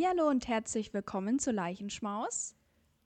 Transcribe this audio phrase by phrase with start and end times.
[0.00, 2.56] Hallihallo und herzlich willkommen zu Leichenschmaus.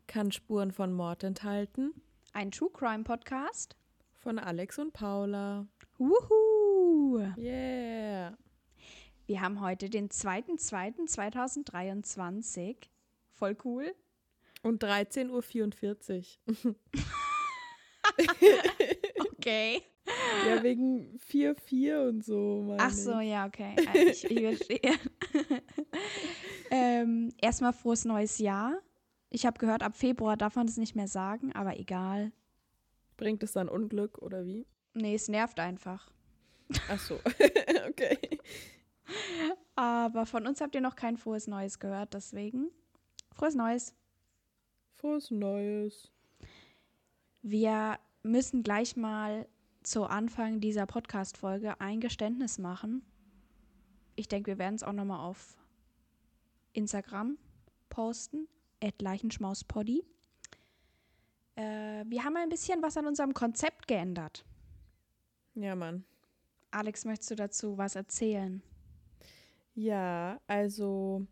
[0.06, 1.92] Kann Spuren von Mord enthalten.
[2.32, 3.74] Ein True Crime Podcast.
[4.12, 5.66] Von Alex und Paula.
[5.98, 7.18] Wuhu!
[7.36, 8.38] Yeah!
[9.26, 12.76] Wir haben heute den 2.2.2023.
[13.32, 13.92] Voll cool.
[14.62, 16.76] Und 13.44 Uhr.
[19.32, 19.82] okay.
[20.46, 22.76] Ja, wegen 4-4 und so.
[22.78, 23.30] Ach so, ich.
[23.30, 23.74] ja, okay.
[23.86, 24.98] Also ich, ich verstehe.
[26.70, 28.78] ähm, erstmal frohes neues Jahr.
[29.30, 32.32] Ich habe gehört, ab Februar darf man es nicht mehr sagen, aber egal.
[33.16, 34.66] Bringt es dann Unglück oder wie?
[34.92, 36.10] Nee, es nervt einfach.
[36.88, 37.18] Ach so,
[37.88, 38.18] okay.
[39.74, 42.70] Aber von uns habt ihr noch kein frohes Neues gehört, deswegen
[43.32, 43.94] frohes Neues.
[44.92, 46.10] Frohes Neues.
[47.42, 49.46] Wir müssen gleich mal
[49.84, 53.02] zu Anfang dieser Podcast-Folge ein Geständnis machen.
[54.16, 55.56] Ich denke, wir werden es auch nochmal auf
[56.72, 57.36] Instagram
[57.90, 58.48] posten,
[59.00, 60.04] leichenschmauspoddy.
[61.56, 64.44] Äh, wir haben ein bisschen was an unserem Konzept geändert.
[65.54, 66.04] Ja, Mann.
[66.70, 68.62] Alex, möchtest du dazu was erzählen?
[69.74, 71.26] Ja, also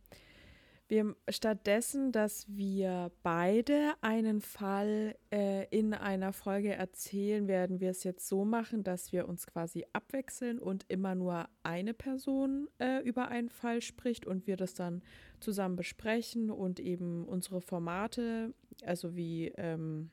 [0.92, 8.04] wir stattdessen, dass wir beide einen Fall äh, in einer Folge erzählen, werden wir es
[8.04, 13.28] jetzt so machen, dass wir uns quasi abwechseln und immer nur eine Person äh, über
[13.28, 15.00] einen Fall spricht und wir das dann
[15.40, 18.52] zusammen besprechen und eben unsere Formate,
[18.84, 20.10] also wie ähm,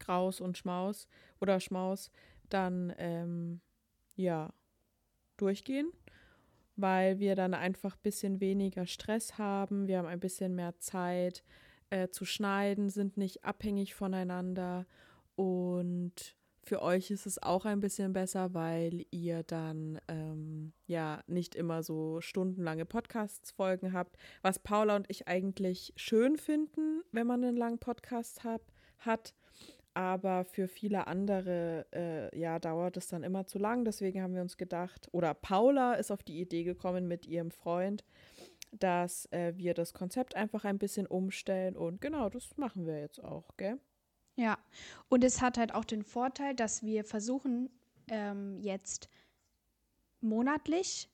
[0.00, 1.08] Graus und Schmaus
[1.40, 2.10] oder Schmaus,
[2.50, 3.62] dann ähm,
[4.16, 4.52] ja
[5.38, 5.90] durchgehen
[6.76, 9.86] weil wir dann einfach ein bisschen weniger Stress haben.
[9.86, 11.44] Wir haben ein bisschen mehr Zeit
[11.90, 14.86] äh, zu schneiden, sind nicht abhängig voneinander
[15.36, 16.36] und
[16.66, 21.82] für euch ist es auch ein bisschen besser, weil ihr dann ähm, ja nicht immer
[21.82, 27.78] so stundenlange Podcasts-Folgen habt, was Paula und ich eigentlich schön finden, wenn man einen langen
[27.78, 28.62] Podcast hab,
[28.98, 29.34] hat
[29.94, 33.84] aber für viele andere, äh, ja, dauert es dann immer zu lang.
[33.84, 38.04] Deswegen haben wir uns gedacht, oder Paula ist auf die Idee gekommen mit ihrem Freund,
[38.72, 41.76] dass äh, wir das Konzept einfach ein bisschen umstellen.
[41.76, 43.78] Und genau, das machen wir jetzt auch, gell?
[44.36, 44.58] Ja,
[45.08, 47.70] und es hat halt auch den Vorteil, dass wir versuchen,
[48.08, 49.08] ähm, jetzt
[50.20, 51.08] monatlich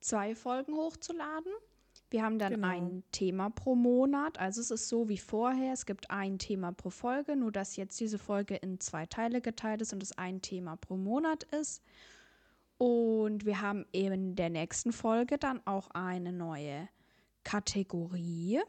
[0.00, 1.52] zwei Folgen hochzuladen.
[2.12, 2.68] Wir haben dann Genau.
[2.68, 4.38] ein Thema pro Monat.
[4.38, 5.72] Also es ist so wie vorher.
[5.72, 9.80] Es gibt ein Thema pro Folge, nur dass jetzt diese Folge in zwei Teile geteilt
[9.80, 11.82] ist und es ein Thema pro Monat ist.
[12.76, 16.88] Und wir haben in der nächsten Folge dann auch eine neue
[17.44, 18.60] Kategorie.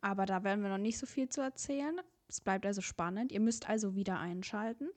[0.00, 2.00] Aber da werden wir noch nicht so viel zu erzählen.
[2.28, 3.32] Es bleibt also spannend.
[3.32, 4.88] Ihr müsst also wieder einschalten.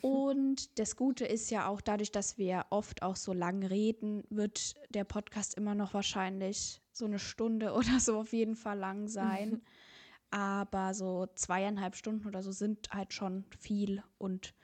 [0.00, 4.74] Und das Gute ist ja auch, dadurch, dass wir oft auch so lang reden, wird
[4.90, 9.62] der Podcast immer noch wahrscheinlich so eine Stunde oder so auf jeden Fall lang sein.
[10.30, 14.54] Aber so zweieinhalb Stunden oder so sind halt schon viel und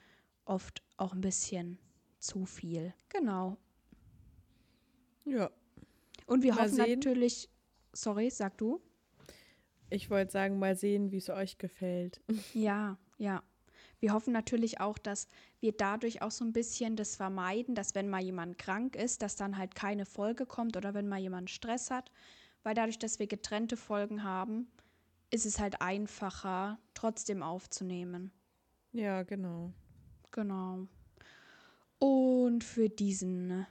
[0.45, 1.77] oft auch ein bisschen
[2.17, 2.93] zu viel.
[3.09, 3.57] Genau.
[5.25, 5.51] Ja.
[6.25, 6.99] Und wir Mal hoffen sehen.
[6.99, 7.49] natürlich,
[7.93, 8.81] sorry, sag du.
[9.91, 12.19] Ich wollte sagen, mal sehen, wie es euch gefällt.
[12.53, 13.43] Ja, ja.
[13.99, 15.27] Wir hoffen natürlich auch, dass
[15.59, 19.35] wir dadurch auch so ein bisschen das vermeiden, dass wenn mal jemand krank ist, dass
[19.35, 22.11] dann halt keine Folge kommt oder wenn mal jemand Stress hat.
[22.63, 24.67] Weil dadurch, dass wir getrennte Folgen haben,
[25.31, 28.31] ist es halt einfacher, trotzdem aufzunehmen.
[28.91, 29.71] Ja, genau.
[30.31, 30.87] Genau.
[31.99, 33.65] Und für diesen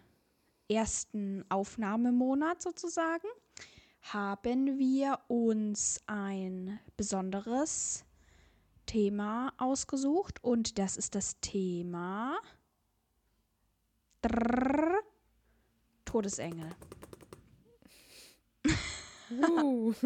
[0.69, 3.29] ersten Aufnahmemonat sozusagen
[4.03, 8.05] haben wir uns ein besonderes
[8.89, 12.39] Thema ausgesucht und das ist das Thema
[14.23, 14.99] Drrrr,
[16.05, 16.71] Todesengel.
[19.31, 19.95] Uh.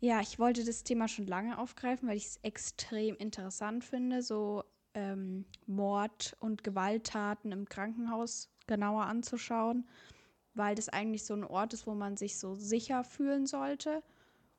[0.00, 4.62] Ja, ich wollte das Thema schon lange aufgreifen, weil ich es extrem interessant finde, so
[4.92, 9.88] ähm, Mord und Gewalttaten im Krankenhaus genauer anzuschauen,
[10.54, 14.02] weil das eigentlich so ein Ort ist, wo man sich so sicher fühlen sollte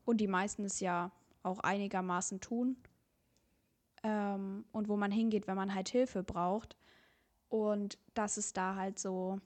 [0.06, 1.12] und die meisten es ja
[1.48, 2.78] auch einigermaßen tun
[4.04, 6.78] ähm, und wo man hingeht, wenn man halt Hilfe braucht
[7.50, 9.40] und dass es da halt so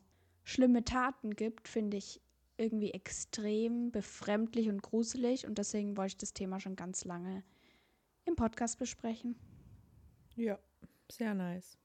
[0.44, 2.22] schlimme Taten gibt, finde ich
[2.58, 7.44] irgendwie extrem befremdlich und gruselig und deswegen wollte ich das Thema schon ganz lange
[8.26, 9.36] im Podcast besprechen.
[10.36, 10.60] ja,
[11.12, 11.78] sehr nice.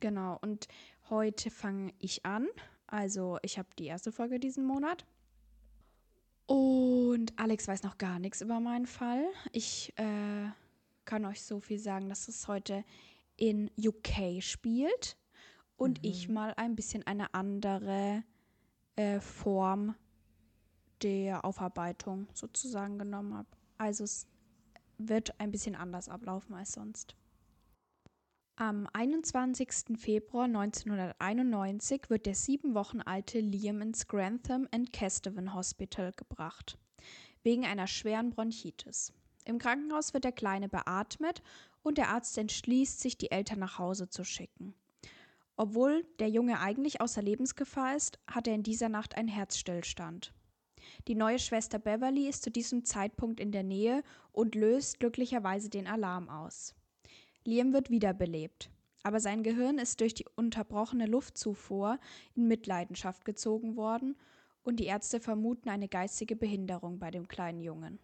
[0.00, 0.68] Genau, und
[1.08, 2.48] heute fange ich an.
[2.86, 5.06] Also ich habe die erste Folge diesen Monat.
[6.46, 9.24] Und Alex weiß noch gar nichts über meinen Fall.
[9.52, 10.48] Ich äh,
[11.04, 12.84] kann euch so viel sagen, dass es heute
[13.36, 15.16] in UK spielt
[15.76, 18.22] und ich mal ein bisschen eine andere
[18.96, 19.94] äh, Form
[21.02, 23.48] der Aufarbeitung sozusagen genommen habe.
[23.76, 24.26] Also es
[24.98, 27.16] wird ein bisschen anders ablaufen als sonst.
[28.58, 29.98] Am 21.
[29.98, 36.78] Februar 1991 wird der sieben Wochen alte Liam ins Grantham and Kesteven Hospital gebracht,
[37.42, 39.12] wegen einer schweren Bronchitis.
[39.44, 41.42] Im Krankenhaus wird der Kleine beatmet
[41.82, 44.72] und der Arzt entschließt sich, die Eltern nach Hause zu schicken.
[45.58, 50.32] Obwohl der Junge eigentlich außer Lebensgefahr ist, hat er in dieser Nacht einen Herzstillstand.
[51.08, 54.02] Die neue Schwester Beverly ist zu diesem Zeitpunkt in der Nähe
[54.32, 56.74] und löst glücklicherweise den Alarm aus.
[57.46, 58.70] Liam wird wiederbelebt,
[59.02, 61.98] aber sein Gehirn ist durch die unterbrochene Luftzufuhr
[62.34, 64.16] in Mitleidenschaft gezogen worden
[64.62, 67.98] und die Ärzte vermuten eine geistige Behinderung bei dem kleinen Jungen.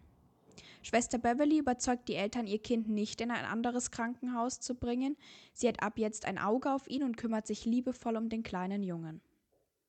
[0.81, 5.15] Schwester Beverly überzeugt die Eltern, ihr Kind nicht in ein anderes Krankenhaus zu bringen.
[5.53, 8.83] Sie hat ab jetzt ein Auge auf ihn und kümmert sich liebevoll um den kleinen
[8.83, 9.21] Jungen.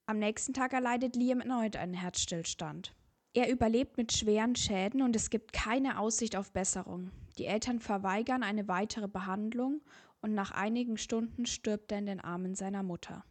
[0.07, 2.95] Am nächsten Tag erleidet Liam erneut einen Herzstillstand.
[3.37, 7.11] Er überlebt mit schweren Schäden und es gibt keine Aussicht auf Besserung.
[7.37, 9.83] Die Eltern verweigern eine weitere Behandlung
[10.23, 13.25] und nach einigen Stunden stirbt er in den Armen seiner Mutter.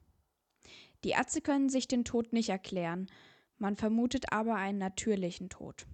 [1.06, 3.08] Die Ärzte können sich den Tod nicht erklären,
[3.58, 5.86] man vermutet aber einen natürlichen Tod.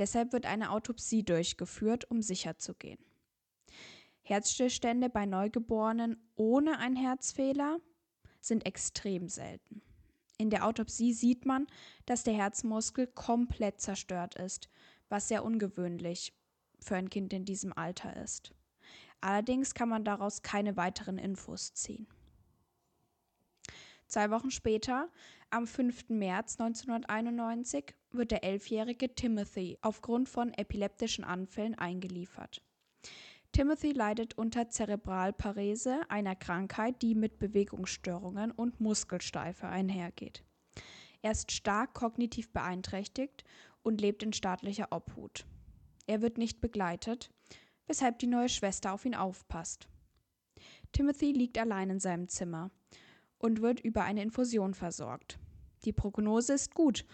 [0.00, 2.98] Deshalb wird eine Autopsie durchgeführt, um sicherzugehen.
[4.22, 7.78] Herzstillstände bei Neugeborenen ohne einen Herzfehler
[8.40, 9.82] sind extrem selten.
[10.40, 11.66] In der Autopsie sieht man,
[12.06, 14.70] dass der Herzmuskel komplett zerstört ist,
[15.10, 16.32] was sehr ungewöhnlich
[16.78, 18.54] für ein Kind in diesem Alter ist.
[19.20, 22.06] Allerdings kann man daraus keine weiteren Infos ziehen.
[24.06, 25.10] Zwei Wochen später,
[25.50, 26.08] am 5.
[26.08, 32.62] März 1991, wird der elfjährige Timothy aufgrund von epileptischen Anfällen eingeliefert.
[33.52, 40.44] Timothy leidet unter Zerebralparese, einer Krankheit, die mit Bewegungsstörungen und Muskelsteife einhergeht.
[41.22, 43.44] Er ist stark kognitiv beeinträchtigt
[43.82, 45.46] und lebt in staatlicher Obhut.
[46.06, 47.30] Er wird nicht begleitet,
[47.86, 49.88] weshalb die neue Schwester auf ihn aufpasst.
[50.92, 52.70] Timothy liegt allein in seinem Zimmer
[53.38, 55.38] und wird über eine Infusion versorgt.
[55.84, 57.04] Die Prognose ist gut,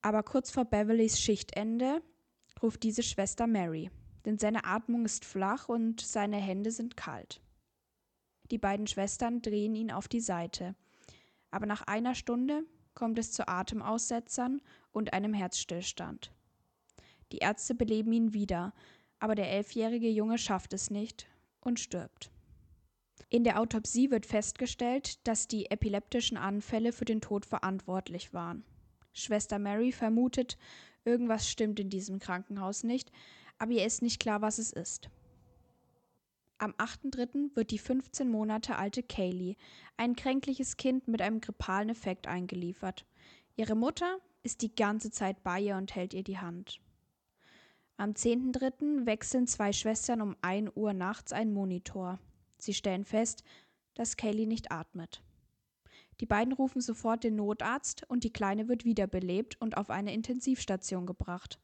[0.00, 2.02] aber kurz vor Beverlys Schichtende
[2.62, 3.90] ruft diese Schwester Mary,
[4.24, 7.40] denn seine Atmung ist flach und seine Hände sind kalt.
[8.50, 10.74] Die beiden Schwestern drehen ihn auf die Seite,
[11.50, 12.64] aber nach einer Stunde
[12.94, 14.60] kommt es zu Atemaussetzern
[14.92, 16.32] und einem Herzstillstand.
[17.32, 18.74] Die Ärzte beleben ihn wieder,
[19.20, 21.28] aber der elfjährige Junge schafft es nicht
[21.60, 22.30] und stirbt.
[23.28, 28.64] In der Autopsie wird festgestellt, dass die epileptischen Anfälle für den Tod verantwortlich waren.
[29.12, 30.56] Schwester Mary vermutet,
[31.04, 33.12] irgendwas stimmt in diesem Krankenhaus nicht,
[33.60, 35.10] aber ihr ist nicht klar, was es ist.
[36.58, 37.54] Am 8.3.
[37.54, 39.56] wird die 15 Monate alte Kaylee,
[39.96, 43.06] ein kränkliches Kind mit einem grippalen Effekt, eingeliefert.
[43.56, 46.80] Ihre Mutter ist die ganze Zeit bei ihr und hält ihr die Hand.
[47.98, 49.04] Am 10.3.
[49.04, 52.18] wechseln zwei Schwestern um 1 Uhr nachts einen Monitor.
[52.56, 53.44] Sie stellen fest,
[53.94, 55.22] dass Kaylee nicht atmet.
[56.20, 61.04] Die beiden rufen sofort den Notarzt und die Kleine wird wiederbelebt und auf eine Intensivstation
[61.04, 61.58] gebracht.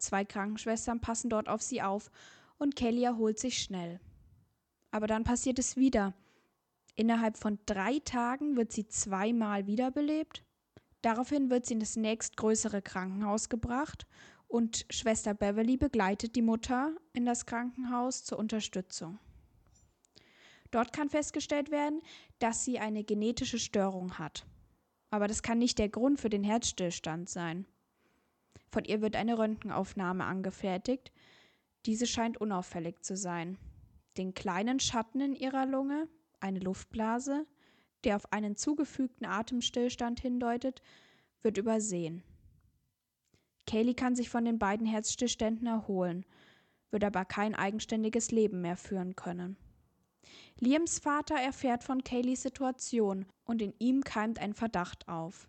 [0.00, 2.10] Zwei Krankenschwestern passen dort auf sie auf
[2.58, 4.00] und Kelly erholt sich schnell.
[4.90, 6.14] Aber dann passiert es wieder.
[6.96, 10.42] Innerhalb von drei Tagen wird sie zweimal wiederbelebt.
[11.02, 14.06] Daraufhin wird sie in das nächstgrößere Krankenhaus gebracht
[14.48, 19.18] und Schwester Beverly begleitet die Mutter in das Krankenhaus zur Unterstützung.
[20.70, 22.00] Dort kann festgestellt werden,
[22.38, 24.46] dass sie eine genetische Störung hat.
[25.10, 27.66] Aber das kann nicht der Grund für den Herzstillstand sein.
[28.70, 31.12] Von ihr wird eine Röntgenaufnahme angefertigt.
[31.86, 33.58] Diese scheint unauffällig zu sein.
[34.16, 36.08] Den kleinen Schatten in ihrer Lunge,
[36.40, 37.46] eine Luftblase,
[38.04, 40.82] der auf einen zugefügten Atemstillstand hindeutet,
[41.42, 42.22] wird übersehen.
[43.66, 46.24] Kaylee kann sich von den beiden Herzstillständen erholen,
[46.90, 49.56] wird aber kein eigenständiges Leben mehr führen können.
[50.58, 55.48] Liams Vater erfährt von Kayleys Situation und in ihm keimt ein Verdacht auf.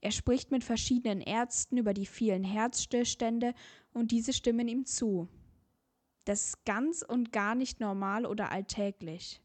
[0.00, 3.54] Er spricht mit verschiedenen Ärzten über die vielen Herzstillstände
[3.92, 5.28] und diese stimmen ihm zu.
[6.24, 9.40] Das ist ganz und gar nicht normal oder alltäglich.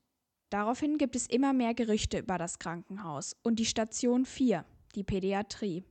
[0.50, 4.63] Daraufhin gibt es immer mehr Gerüchte über das Krankenhaus und die Station 4,
[4.95, 5.83] die Pädiatrie.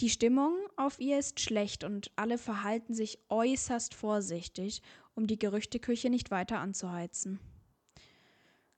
[0.00, 4.82] Die Stimmung auf ihr ist schlecht und alle verhalten sich äußerst vorsichtig,
[5.14, 7.40] um die Gerüchteküche nicht weiter anzuheizen.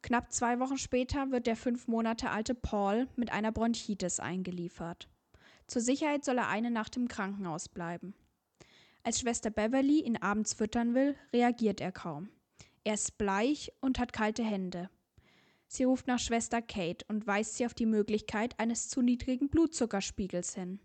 [0.03, 5.09] Knapp zwei Wochen später wird der fünf Monate alte Paul mit einer Bronchitis eingeliefert.
[5.67, 8.15] Zur Sicherheit soll er eine Nacht im Krankenhaus bleiben.
[9.03, 12.29] Als Schwester Beverly ihn abends füttern will, reagiert er kaum.
[12.83, 14.91] Er ist bleich und hat kalte Hände.
[15.69, 20.55] Sie ruft nach Schwester Kate und weist sie auf die Möglichkeit eines zu niedrigen Blutzuckerspiegels
[20.55, 20.81] hin.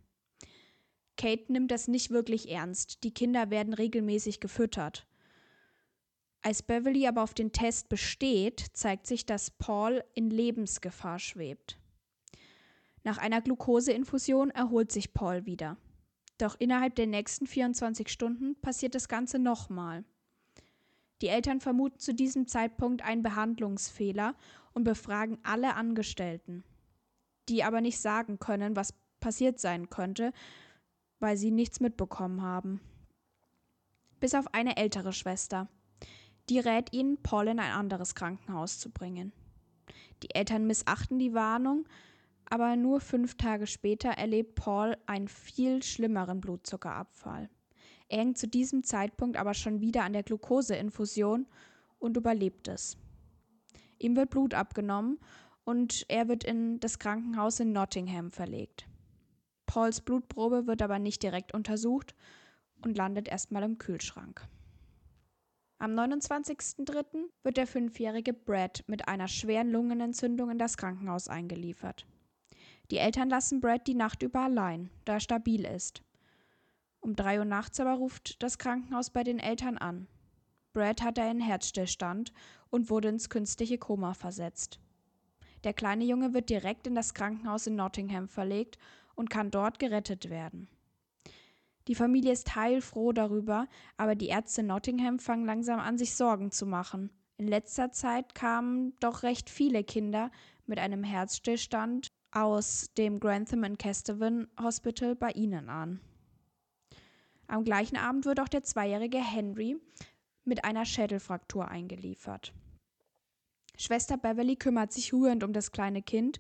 [1.18, 3.04] Kate nimmt das nicht wirklich ernst.
[3.04, 5.08] Die Kinder werden regelmäßig gefüttert.
[6.46, 11.80] Als Beverly aber auf den Test besteht, zeigt sich, dass Paul in Lebensgefahr schwebt.
[13.04, 15.76] Nach einer Glukoseinfusion erholt sich Paul wieder.
[16.38, 20.06] Doch innerhalb der nächsten 24 Stunden passiert das Ganze nochmal.
[21.24, 24.36] Die Eltern vermuten zu diesem Zeitpunkt einen Behandlungsfehler
[24.74, 26.64] und befragen alle Angestellten,
[27.50, 30.32] die aber nicht sagen können, was passiert sein könnte,
[31.20, 32.82] weil sie nichts mitbekommen haben.
[34.20, 35.70] Bis auf eine ältere Schwester.
[36.50, 39.34] Die rät ihnen, Paul in ein anderes Krankenhaus zu bringen.
[40.24, 41.86] Die Eltern missachten die Warnung,
[42.46, 47.50] aber nur fünf Tage später erlebt Paul einen viel schlimmeren Blutzuckerabfall.
[48.08, 51.48] Er hängt zu diesem Zeitpunkt aber schon wieder an der Glukoseinfusion
[51.98, 52.98] und überlebt es.
[53.98, 55.20] Ihm wird Blut abgenommen
[55.64, 58.88] und er wird in das Krankenhaus in Nottingham verlegt.
[59.66, 62.14] Pauls Blutprobe wird aber nicht direkt untersucht
[62.84, 64.48] und landet erstmal im Kühlschrank.
[65.78, 67.26] Am 29.03.
[67.44, 72.06] wird der fünfjährige Brad mit einer schweren Lungenentzündung in das Krankenhaus eingeliefert.
[72.92, 76.02] Die Eltern lassen Brad die Nacht über allein, da er stabil ist.
[77.02, 80.08] Um drei Uhr nachts aber ruft das Krankenhaus bei den Eltern an.
[80.72, 82.32] Brad hatte einen Herzstillstand
[82.70, 84.80] und wurde ins künstliche Koma versetzt.
[85.66, 88.78] Der kleine Junge wird direkt in das Krankenhaus in Nottingham verlegt
[89.16, 90.70] und kann dort gerettet werden.
[91.88, 96.52] Die Familie ist heilfroh darüber, aber die Ärzte in Nottingham fangen langsam an, sich Sorgen
[96.52, 97.12] zu machen.
[97.38, 100.32] In letzter Zeit kamen doch recht viele Kinder
[100.66, 106.02] mit einem Herzstillstand aus dem Grantham and Kesteven Hospital bei ihnen an.
[107.48, 109.78] Am gleichen Abend wird auch der zweijährige Henry
[110.44, 112.54] mit einer Schädelfraktur eingeliefert.
[113.78, 116.40] Schwester Beverly kümmert sich rührend um das kleine Kind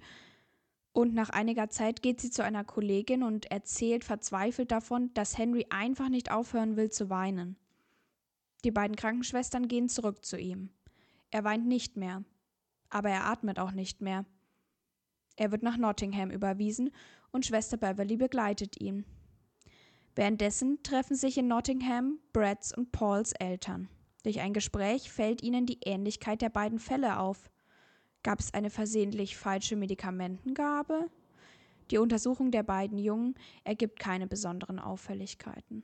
[0.95, 5.65] und nach einiger Zeit geht sie zu einer Kollegin und erzählt verzweifelt davon, dass Henry
[5.69, 7.57] einfach nicht aufhören will zu weinen.
[8.63, 10.69] Die beiden Krankenschwestern gehen zurück zu ihm.
[11.31, 12.23] Er weint nicht mehr,
[12.89, 14.25] aber er atmet auch nicht mehr.
[15.35, 16.91] Er wird nach Nottingham überwiesen
[17.29, 19.03] und Schwester Beverly begleitet ihn.
[20.15, 23.89] Währenddessen treffen sich in Nottingham Brads und Pauls Eltern.
[24.23, 27.51] Durch ein Gespräch fällt ihnen die Ähnlichkeit der beiden Fälle auf.
[28.25, 31.11] Gab es eine versehentlich falsche Medikamentengabe?
[31.91, 35.83] Die Untersuchung der beiden Jungen ergibt keine besonderen Auffälligkeiten.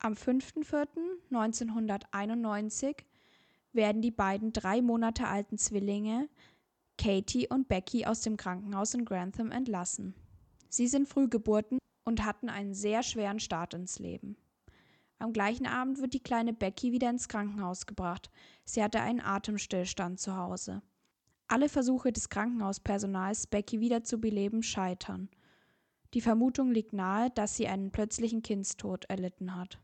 [0.00, 2.96] Am 5.4.1991
[3.72, 6.28] werden die beiden drei Monate alten Zwillinge
[6.98, 10.14] Katie und Becky aus dem Krankenhaus in Grantham entlassen.
[10.68, 14.36] Sie sind Frühgeburten und hatten einen sehr schweren Start ins Leben.
[15.20, 18.32] Am gleichen Abend wird die kleine Becky wieder ins Krankenhaus gebracht.
[18.64, 20.82] Sie hatte einen Atemstillstand zu Hause.
[21.50, 25.28] Alle Versuche des Krankenhauspersonals, Becky wieder zu beleben, scheitern.
[26.14, 29.80] Die Vermutung liegt nahe, dass sie einen plötzlichen Kindstod erlitten hat.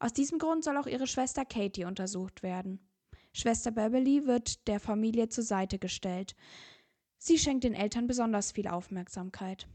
[0.00, 2.80] Aus diesem Grund soll auch ihre Schwester Katie untersucht werden.
[3.32, 6.34] Schwester Beverly wird der Familie zur Seite gestellt.
[7.18, 9.68] Sie schenkt den Eltern besonders viel Aufmerksamkeit.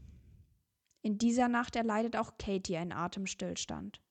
[1.00, 4.02] In dieser Nacht erleidet auch Katie einen Atemstillstand.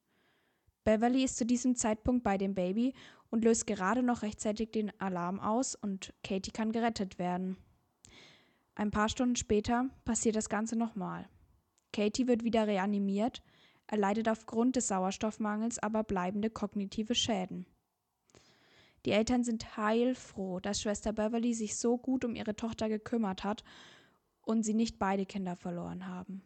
[0.87, 2.95] Beverly ist zu diesem Zeitpunkt bei dem Baby
[3.29, 7.57] und löst gerade noch rechtzeitig den Alarm aus und Katie kann gerettet werden.
[8.75, 11.27] Ein paar Stunden später passiert das Ganze nochmal.
[11.93, 13.41] Katie wird wieder reanimiert,
[13.87, 17.65] erleidet aufgrund des Sauerstoffmangels aber bleibende kognitive Schäden.
[19.05, 23.63] Die Eltern sind heilfroh, dass Schwester Beverly sich so gut um ihre Tochter gekümmert hat
[24.41, 26.41] und sie nicht beide Kinder verloren haben.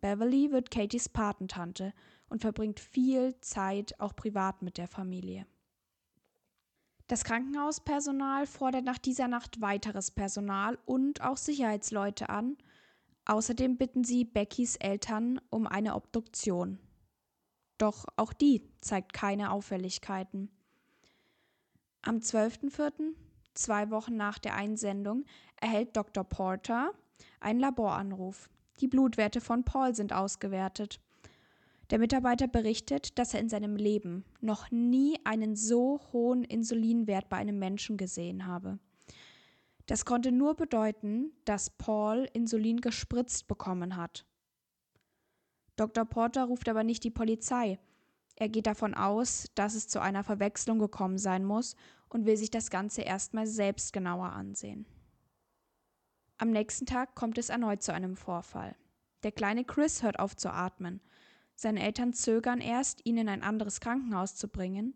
[0.00, 1.92] Beverly wird Katies Patentante
[2.28, 5.46] und verbringt viel Zeit auch privat mit der Familie.
[7.10, 12.56] Das Krankenhauspersonal fordert nach dieser Nacht weiteres Personal und auch Sicherheitsleute an.
[13.24, 16.78] Außerdem bitten sie Beckys Eltern um eine Obduktion.
[17.78, 20.52] Doch auch die zeigt keine Auffälligkeiten.
[22.02, 23.16] Am 12.04.,
[23.54, 25.24] zwei Wochen nach der Einsendung,
[25.60, 26.22] erhält Dr.
[26.22, 26.92] Porter
[27.40, 28.48] einen Laboranruf.
[28.78, 31.00] Die Blutwerte von Paul sind ausgewertet.
[31.90, 37.36] Der Mitarbeiter berichtet, dass er in seinem Leben noch nie einen so hohen Insulinwert bei
[37.36, 38.78] einem Menschen gesehen habe.
[39.86, 44.24] Das konnte nur bedeuten, dass Paul Insulin gespritzt bekommen hat.
[45.74, 46.04] Dr.
[46.04, 47.78] Porter ruft aber nicht die Polizei,
[48.40, 51.76] er geht davon aus, dass es zu einer Verwechslung gekommen sein muss
[52.08, 54.86] und will sich das Ganze erstmal selbst genauer ansehen.
[56.38, 58.74] Am nächsten Tag kommt es erneut zu einem Vorfall.
[59.24, 61.02] Der kleine Chris hört auf zu atmen.
[61.60, 64.94] Seine Eltern zögern erst, ihn in ein anderes Krankenhaus zu bringen.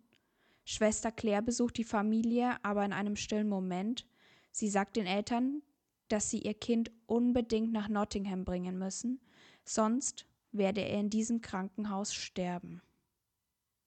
[0.65, 4.07] Schwester Claire besucht die Familie aber in einem stillen Moment.
[4.51, 5.61] Sie sagt den Eltern,
[6.09, 9.21] dass sie ihr Kind unbedingt nach Nottingham bringen müssen,
[9.67, 12.81] sonst werde er in diesem Krankenhaus sterben.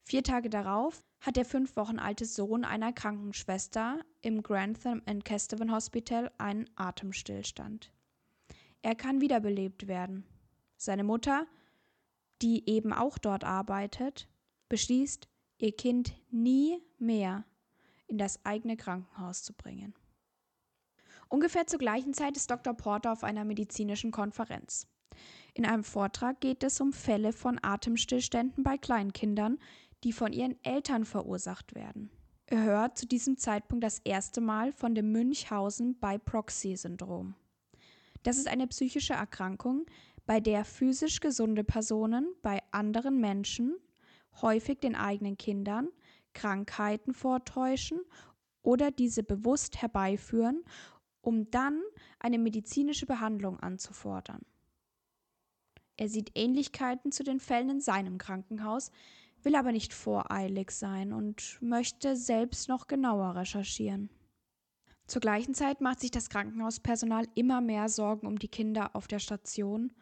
[0.03, 5.71] Vier Tage darauf hat der fünf Wochen alte Sohn einer Krankenschwester im Grantham and Kesteven
[5.71, 7.91] Hospital einen Atemstillstand.
[8.83, 10.27] Er kann wiederbelebt werden.
[10.75, 11.47] Seine Mutter,
[12.41, 14.27] die eben auch dort arbeitet,
[14.69, 15.27] beschließt,
[15.57, 17.45] ihr Kind nie mehr
[18.07, 19.93] in das eigene Krankenhaus zu bringen.
[21.29, 22.73] Ungefähr zur gleichen Zeit ist Dr.
[22.73, 24.87] Porter auf einer medizinischen Konferenz.
[25.53, 29.57] In einem Vortrag geht es um Fälle von Atemstillständen bei Kleinkindern,
[30.03, 32.11] die von ihren Eltern verursacht werden.
[32.45, 37.35] Er hört zu diesem Zeitpunkt das erste Mal von dem Münchhausen by Proxy-Syndrom.
[38.23, 39.85] Das ist eine psychische Erkrankung,
[40.27, 43.75] bei der physisch gesunde Personen bei anderen Menschen,
[44.41, 45.87] häufig den eigenen Kindern,
[46.33, 48.01] Krankheiten vortäuschen
[48.61, 50.63] oder diese bewusst herbeiführen,
[51.21, 51.81] um dann
[52.19, 54.41] eine medizinische Behandlung anzufordern.
[55.95, 58.91] Er sieht Ähnlichkeiten zu den Fällen in seinem Krankenhaus,
[59.41, 64.09] will aber nicht voreilig sein und möchte selbst noch genauer recherchieren.
[65.07, 69.19] Zur gleichen Zeit macht sich das Krankenhauspersonal immer mehr Sorgen um die Kinder auf der
[69.19, 69.93] Station.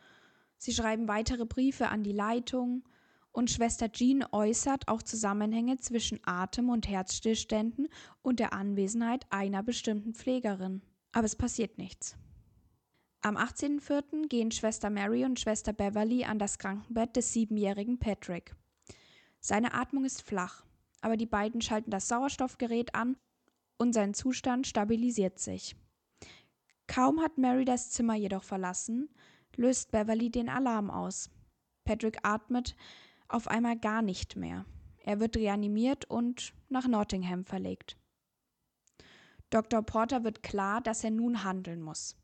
[0.58, 2.84] Sie schreiben weitere Briefe an die Leitung
[3.32, 7.90] und Schwester Jean äußert auch Zusammenhänge zwischen Atem- und Herzstillständen
[8.22, 10.82] und der Anwesenheit einer bestimmten Pflegerin.
[11.12, 12.18] Aber es passiert nichts.
[13.22, 14.28] Am 18.04.
[14.28, 18.56] gehen Schwester Mary und Schwester Beverly an das Krankenbett des siebenjährigen Patrick.
[19.40, 20.64] Seine Atmung ist flach,
[21.02, 23.18] aber die beiden schalten das Sauerstoffgerät an
[23.78, 25.76] und sein Zustand stabilisiert sich.
[26.88, 29.10] Kaum hat Mary das Zimmer jedoch verlassen,
[29.58, 31.30] löst Beverly den Alarm aus.
[31.84, 32.76] Patrick atmet
[33.28, 34.66] auf einmal gar nicht mehr.
[35.00, 37.98] Er wird reanimiert und nach Nottingham verlegt.
[39.50, 39.84] Dr.
[39.84, 42.18] Porter wird klar, dass er nun handeln muss.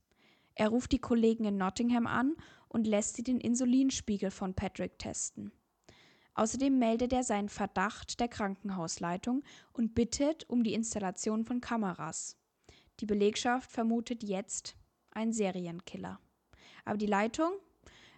[0.55, 2.35] Er ruft die Kollegen in Nottingham an
[2.67, 5.51] und lässt sie den Insulinspiegel von Patrick testen.
[6.33, 12.37] Außerdem meldet er seinen Verdacht der Krankenhausleitung und bittet um die Installation von Kameras.
[12.99, 14.75] Die Belegschaft vermutet jetzt
[15.11, 16.19] einen Serienkiller.
[16.85, 17.51] Aber die Leitung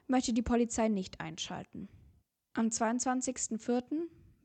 [0.07, 1.89] möchte die Polizei nicht einschalten.
[2.53, 3.83] Am 22.04.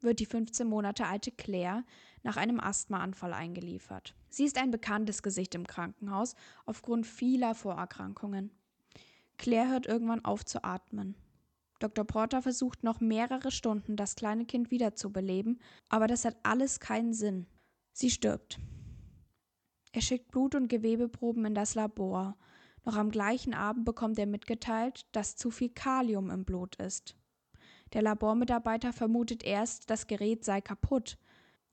[0.01, 1.85] wird die 15 Monate alte Claire
[2.23, 4.15] nach einem Asthmaanfall eingeliefert.
[4.31, 6.35] Sie ist ein bekanntes Gesicht im Krankenhaus
[6.67, 8.51] aufgrund vieler Vorerkrankungen.
[9.37, 11.15] Claire hört irgendwann auf zu atmen.
[11.79, 12.05] Dr.
[12.05, 17.47] Porter versucht noch mehrere Stunden, das kleine Kind wiederzubeleben, aber das hat alles keinen Sinn.
[17.93, 18.59] Sie stirbt.
[19.93, 22.37] Er schickt Blut- und Gewebeproben in das Labor.
[22.85, 27.17] Noch am gleichen Abend bekommt er mitgeteilt, dass zu viel Kalium im Blut ist.
[27.93, 31.19] Der Labormitarbeiter vermutet erst, das Gerät sei kaputt.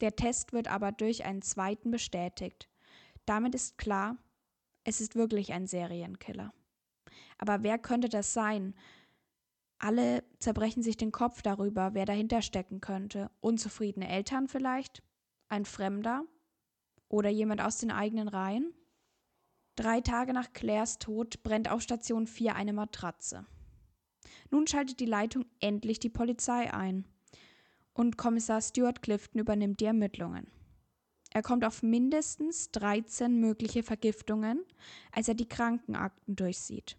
[0.01, 2.69] Der Test wird aber durch einen zweiten bestätigt.
[3.25, 4.17] Damit ist klar,
[4.83, 6.53] es ist wirklich ein Serienkiller.
[7.37, 8.75] Aber wer könnte das sein?
[9.77, 13.29] Alle zerbrechen sich den Kopf darüber, wer dahinter stecken könnte.
[13.41, 15.03] Unzufriedene Eltern vielleicht?
[15.49, 16.23] Ein Fremder?
[17.09, 18.73] Oder jemand aus den eigenen Reihen?
[19.75, 23.45] Drei Tage nach Claires Tod brennt auf Station 4 eine Matratze.
[24.49, 27.05] Nun schaltet die Leitung endlich die Polizei ein.
[27.93, 30.47] Und Kommissar Stuart Clifton übernimmt die Ermittlungen.
[31.31, 34.63] Er kommt auf mindestens 13 mögliche Vergiftungen,
[35.11, 36.97] als er die Krankenakten durchsieht.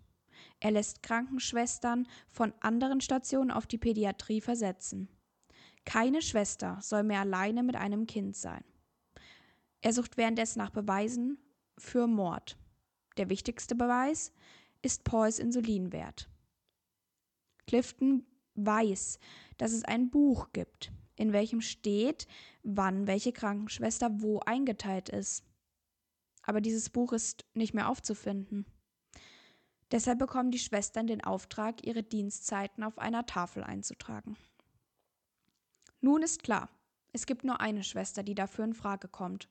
[0.60, 5.08] Er lässt Krankenschwestern von anderen Stationen auf die Pädiatrie versetzen.
[5.86, 8.64] Keine Schwester soll mehr alleine mit einem Kind sein.
[9.80, 11.38] Er sucht währenddessen nach Beweisen
[11.78, 12.58] für Mord.
[13.16, 14.32] Der wichtigste Beweis
[14.82, 16.28] ist Pauls Insulinwert.
[17.66, 19.18] Clifton weiß,
[19.56, 22.26] dass es ein Buch gibt, in welchem steht,
[22.62, 25.44] wann welche Krankenschwester wo eingeteilt ist.
[26.42, 28.66] Aber dieses Buch ist nicht mehr aufzufinden.
[29.90, 34.36] Deshalb bekommen die Schwestern den Auftrag, ihre Dienstzeiten auf einer Tafel einzutragen.
[36.00, 36.68] Nun ist klar,
[37.12, 39.48] es gibt nur eine Schwester, die dafür in Frage kommt.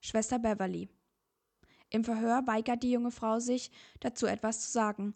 [0.00, 0.88] Schwester Beverly.
[1.94, 5.14] Im Verhör weigert die junge Frau sich, dazu etwas zu sagen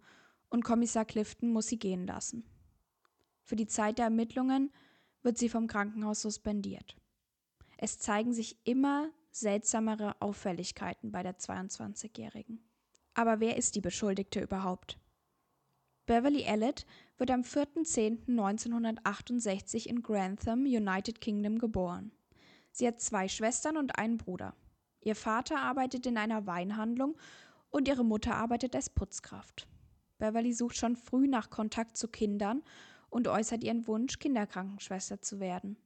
[0.48, 2.44] und Kommissar Clifton muss sie gehen lassen.
[3.42, 4.72] Für die Zeit der Ermittlungen
[5.22, 6.96] wird sie vom Krankenhaus suspendiert.
[7.78, 12.62] Es zeigen sich immer seltsamere Auffälligkeiten bei der 22-Jährigen.
[13.12, 15.00] Aber wer ist die Beschuldigte überhaupt?
[16.06, 16.86] Beverly Elliott
[17.16, 22.12] wird am 4.10.1968 in Grantham, United Kingdom, geboren.
[22.70, 24.54] Sie hat zwei Schwestern und einen Bruder.
[25.00, 27.16] Ihr Vater arbeitet in einer Weinhandlung
[27.70, 29.66] und ihre Mutter arbeitet als Putzkraft.
[30.18, 32.62] Beverly sucht schon früh nach Kontakt zu Kindern
[33.08, 35.76] und äußert ihren Wunsch, Kinderkrankenschwester zu werden.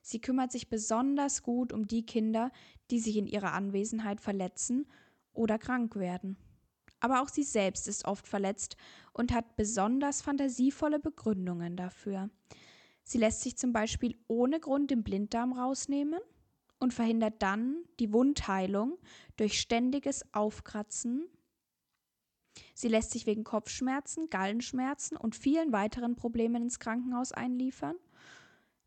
[0.00, 2.50] Sie kümmert sich besonders gut um die Kinder,
[2.90, 4.86] die sich in ihrer Anwesenheit verletzen
[5.32, 6.36] oder krank werden.
[7.00, 8.78] aber auch sie selbst ist oft verletzt
[9.12, 12.30] und hat besonders fantasievolle Begründungen dafür.
[13.02, 16.20] Sie lässt sich zum Beispiel ohne Grund den Blinddarm rausnehmen
[16.84, 18.98] und verhindert dann die Wundheilung
[19.36, 21.26] durch ständiges Aufkratzen.
[22.74, 27.96] Sie lässt sich wegen Kopfschmerzen, Gallenschmerzen und vielen weiteren Problemen ins Krankenhaus einliefern.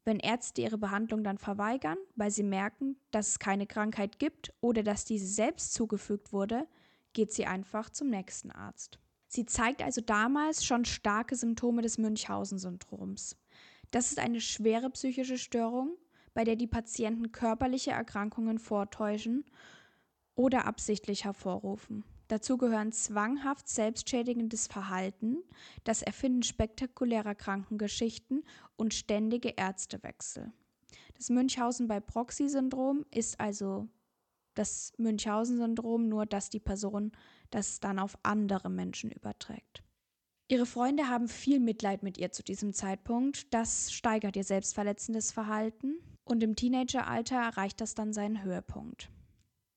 [0.05, 4.83] Wenn Ärzte ihre Behandlung dann verweigern, weil sie merken, dass es keine Krankheit gibt oder
[4.83, 6.67] dass diese selbst zugefügt wurde,
[7.13, 8.99] geht sie einfach zum nächsten Arzt.
[9.27, 13.35] Sie zeigt also damals schon starke Symptome des Münchhausen-Syndroms.
[13.91, 15.97] Das ist eine schwere psychische Störung,
[16.37, 19.43] bei der die Patienten körperliche Erkrankungen vortäuschen
[20.35, 22.03] oder absichtlich hervorrufen.
[22.27, 25.37] Dazu gehören zwanghaft selbstschädigendes Verhalten,
[25.83, 28.43] das Erfinden spektakulärer Krankengeschichten
[28.75, 30.51] und ständige Ärztewechsel.
[31.15, 33.87] Das Münchhausen bei Proxy-Syndrom ist also
[34.53, 37.13] das Münchhausen-Syndrom, nur dass die Person
[37.49, 39.83] das dann auf andere Menschen überträgt.
[40.49, 43.51] Ihre Freunde haben viel Mitleid mit ihr zu diesem Zeitpunkt.
[43.55, 45.95] Das steigert ihr selbstverletzendes Verhalten
[46.27, 49.09] und im Teenageralter erreicht das dann seinen Höhepunkt.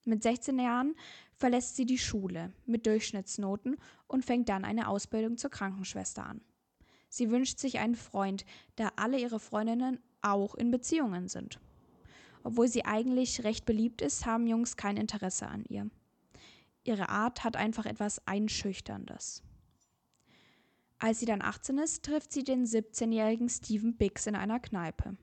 [0.05, 0.95] Mit 16 Jahren
[1.35, 6.41] verlässt sie die Schule mit Durchschnittsnoten und fängt dann eine Ausbildung zur Krankenschwester an.
[7.09, 8.45] Sie wünscht sich einen Freund,
[8.77, 11.59] da alle ihre Freundinnen auch in Beziehungen sind.
[12.43, 15.91] Obwohl sie eigentlich recht beliebt ist, haben Jungs kein Interesse an ihr.
[16.85, 19.43] Ihre Art hat einfach etwas Einschüchterndes.
[20.99, 25.17] Als sie dann 18 ist, trifft sie den 17-jährigen Stephen Biggs in einer Kneipe.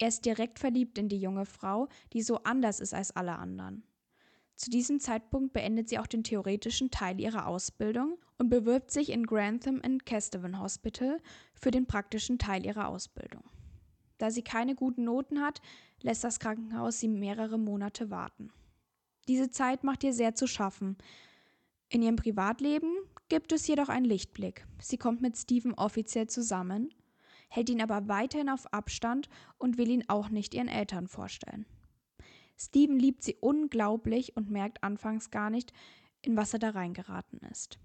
[0.00, 3.84] Er ist direkt verliebt in die junge Frau, die so anders ist als alle anderen.
[4.56, 9.26] Zu diesem Zeitpunkt beendet sie auch den theoretischen Teil ihrer Ausbildung und bewirbt sich in
[9.26, 11.20] Grantham and Kesteven Hospital
[11.54, 13.42] für den praktischen Teil ihrer Ausbildung.
[14.16, 15.60] Da sie keine guten Noten hat,
[16.00, 18.50] lässt das Krankenhaus sie mehrere Monate warten.
[19.28, 20.96] Diese Zeit macht ihr sehr zu schaffen.
[21.90, 22.90] In ihrem Privatleben
[23.28, 24.66] gibt es jedoch einen Lichtblick.
[24.80, 26.88] Sie kommt mit Steven offiziell zusammen,
[27.50, 31.66] hält ihn aber weiterhin auf Abstand und will ihn auch nicht ihren Eltern vorstellen.
[32.56, 35.72] Steven liebt sie unglaublich und merkt anfangs gar nicht,
[36.22, 37.78] in was er da reingeraten ist.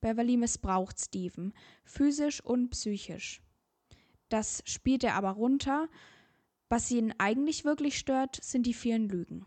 [0.00, 1.52] Beverly missbraucht Steven,
[1.84, 3.42] physisch und psychisch.
[4.28, 5.88] Das spielt er aber runter.
[6.68, 9.44] Was ihn eigentlich wirklich stört, sind die vielen Lügen.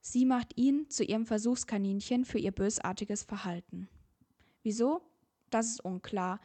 [0.00, 3.88] Sie macht ihn zu ihrem Versuchskaninchen für ihr bösartiges Verhalten.
[4.64, 5.00] Wieso?
[5.50, 6.40] Das ist unklar.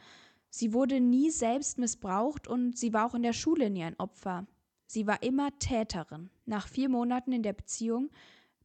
[0.50, 4.46] Sie wurde nie selbst missbraucht und sie war auch in der Schule nie ein Opfer.
[4.86, 6.30] Sie war immer Täterin.
[6.46, 8.10] Nach vier Monaten in der Beziehung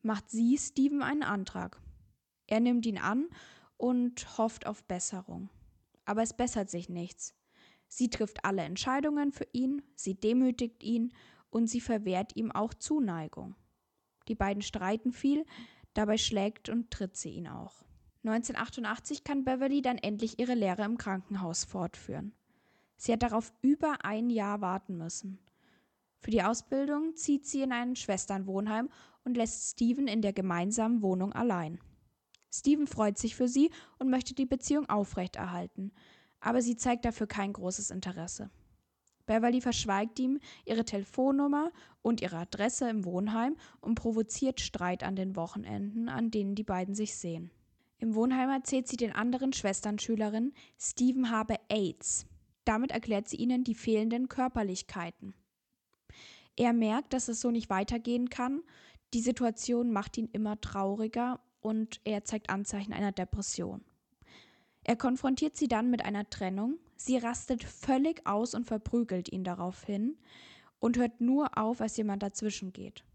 [0.01, 1.81] macht sie Steven einen Antrag.
[2.47, 3.27] Er nimmt ihn an
[3.77, 5.49] und hofft auf Besserung.
[6.05, 7.35] Aber es bessert sich nichts.
[7.87, 11.13] Sie trifft alle Entscheidungen für ihn, sie demütigt ihn
[11.49, 13.55] und sie verwehrt ihm auch Zuneigung.
[14.27, 15.45] Die beiden streiten viel,
[15.93, 17.82] dabei schlägt und tritt sie ihn auch.
[18.25, 22.33] 1988 kann Beverly dann endlich ihre Lehre im Krankenhaus fortführen.
[22.95, 25.39] Sie hat darauf über ein Jahr warten müssen.
[26.19, 28.89] Für die Ausbildung zieht sie in ein Schwesternwohnheim
[29.25, 31.79] und lässt Steven in der gemeinsamen Wohnung allein.
[32.49, 35.91] Steven freut sich für sie und möchte die Beziehung aufrechterhalten,
[36.39, 38.49] aber sie zeigt dafür kein großes Interesse.
[39.25, 45.35] Beverly verschweigt ihm ihre Telefonnummer und ihre Adresse im Wohnheim und provoziert Streit an den
[45.35, 47.51] Wochenenden, an denen die beiden sich sehen.
[48.03, 52.25] Im Wohnheim erzählt sie den anderen Schwesternschülerinnen, Steven habe AIDS.
[52.65, 55.33] Damit erklärt sie ihnen die fehlenden Körperlichkeiten.
[56.57, 58.61] Er merkt, dass es so nicht weitergehen kann.
[59.13, 63.85] Die Situation macht ihn immer trauriger und er zeigt Anzeichen einer Depression.
[64.83, 66.79] Er konfrontiert sie dann mit einer Trennung.
[66.97, 70.17] Sie rastet völlig aus und verprügelt ihn daraufhin
[70.79, 73.05] und hört nur auf, als jemand dazwischen geht.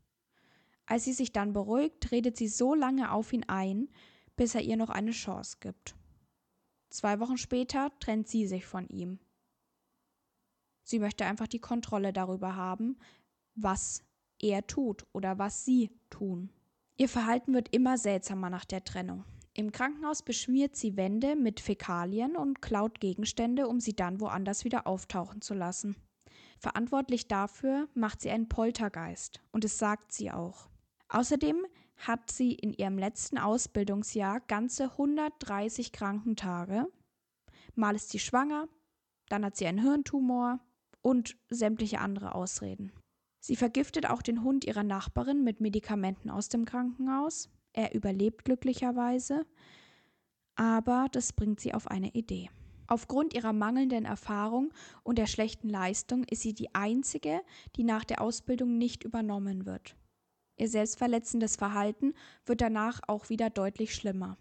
[0.87, 3.91] Als sie sich dann beruhigt, redet sie so lange auf ihn ein,
[4.39, 5.95] bis er ihr noch eine Chance gibt.
[6.89, 9.19] Zwei Wochen später trennt sie sich von ihm.
[10.85, 12.99] Sie möchte einfach die Kontrolle darüber haben,
[13.55, 14.03] was
[14.39, 16.51] er tut oder was sie tun.
[16.97, 19.25] Ihr Verhalten wird immer seltsamer nach der Trennung.
[19.55, 24.87] Im Krankenhaus beschmiert sie Wände mit Fäkalien und klaut Gegenstände, um sie dann woanders wieder
[24.87, 25.97] auftauchen zu lassen.
[26.59, 30.69] Verantwortlich dafür macht sie einen Poltergeist und es sagt sie auch.
[31.09, 31.67] Außerdem
[31.99, 36.87] hat sie in ihrem letzten Ausbildungsjahr ganze 130 Krankentage.
[37.75, 38.69] Mal ist sie schwanger,
[39.29, 40.61] dann hat sie einen Hirntumor
[41.03, 42.93] und sämtliche andere Ausreden.
[43.41, 47.51] Sie vergiftet auch den Hund ihrer Nachbarin mit Medikamenten aus dem Krankenhaus.
[47.73, 49.47] Er überlebt glücklicherweise,
[50.57, 52.51] aber das bringt sie auf eine Idee.
[52.89, 57.43] Aufgrund ihrer mangelnden Erfahrung und der schlechten Leistung ist sie die einzige,
[57.77, 59.95] die nach der Ausbildung nicht übernommen wird.
[60.59, 64.37] Ihr selbstverletzendes Verhalten wird danach auch wieder deutlich schlimmer.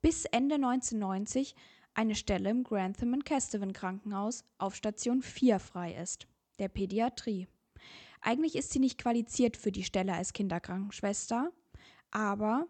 [0.00, 1.54] bis Ende 1990
[1.94, 7.48] eine Stelle im Grantham and Kesteven Krankenhaus auf Station 4 frei ist, der Pädiatrie.
[8.20, 11.52] Eigentlich ist sie nicht qualifiziert für die Stelle als Kinderkrankenschwester,
[12.10, 12.66] aber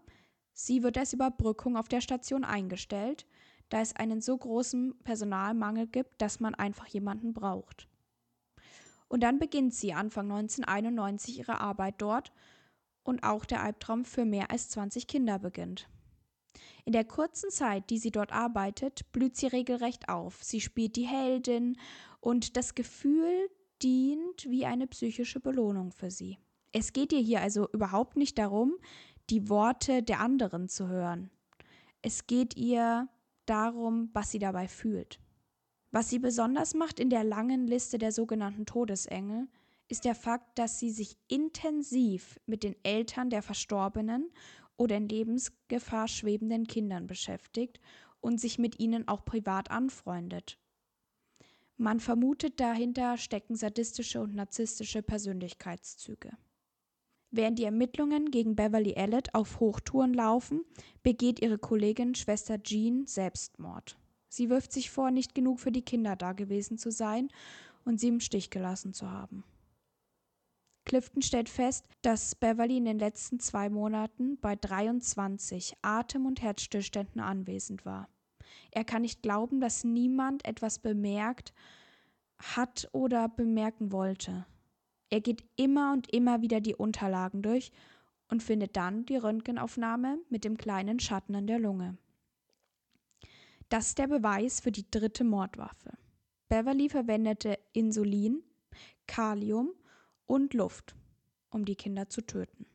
[0.53, 3.27] sie wird als Überbrückung auf der Station eingestellt,
[3.69, 7.89] da es einen so großen Personalmangel gibt, dass man einfach jemanden braucht.
[9.09, 12.33] Und dann beginnt sie Anfang 1991 ihre Arbeit dort
[13.09, 15.89] und auch der Albtraum für mehr als 20 Kinder beginnt.
[16.85, 20.43] In der kurzen Zeit, die sie dort arbeitet, blüht sie regelrecht auf.
[20.43, 21.79] Sie spielt die Heldin
[22.21, 23.49] und das Gefühl
[23.83, 26.39] dient wie eine psychische Belohnung für sie.
[26.73, 28.75] Es geht ihr hier also überhaupt nicht darum,
[29.31, 31.31] die Worte der anderen zu hören.
[32.03, 33.09] Es geht ihr
[33.47, 35.19] darum, was sie dabei fühlt.
[35.91, 39.49] Was sie besonders macht in der langen Liste der sogenannten Todesengel,
[39.89, 44.31] ist der Fakt, dass sie sich intensiv mit den Eltern der verstorbenen
[44.77, 47.81] oder in Lebensgefahr schwebenden Kindern beschäftigt
[48.21, 50.59] und sich mit ihnen auch privat anfreundet.
[51.77, 56.37] Man vermutet dahinter stecken sadistische und narzisstische Persönlichkeitszüge.
[57.31, 60.65] Während die Ermittlungen gegen Beverly Elliott auf Hochtouren laufen,
[61.03, 63.99] begeht ihre Kollegin Schwester Jean Selbstmord.
[64.29, 67.29] Sie wirft sich vor, nicht genug für die Kinder dagewesen zu sein
[67.85, 69.45] und sie im Stich gelassen zu haben.
[70.89, 77.21] Clifton stellt fest, dass Beverly in den letzten zwei Monaten bei 23 Atem- und Herzstillständen
[77.21, 78.09] anwesend war.
[78.71, 81.53] Er kann nicht glauben, dass niemand etwas bemerkt
[82.39, 84.47] hat oder bemerken wollte.
[85.11, 87.71] Er geht immer und immer wieder die Unterlagen durch
[88.29, 91.99] und findet dann die Röntgenaufnahme mit dem kleinen Schatten in der Lunge.
[93.69, 95.99] Das ist der Beweis für die dritte Mordwaffe.
[96.49, 98.43] Beverly verwendete Insulin,
[99.07, 99.75] Kalium
[100.29, 100.95] und Luft,
[101.51, 102.67] um die Kinder zu töten.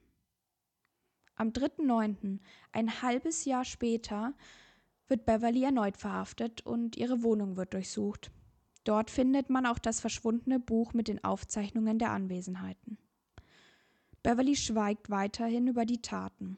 [1.36, 2.40] Am 3.9.,
[2.74, 4.34] ein halbes Jahr später,
[5.08, 8.32] wird Beverly erneut verhaftet und ihre Wohnung wird durchsucht.
[8.84, 12.98] Dort findet man auch das verschwundene Buch mit den Aufzeichnungen der Anwesenheiten.
[14.24, 16.58] Beverly schweigt weiterhin über die Taten.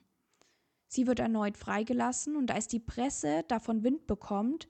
[0.88, 4.70] Sie wird erneut freigelassen und als die Presse davon Wind bekommt,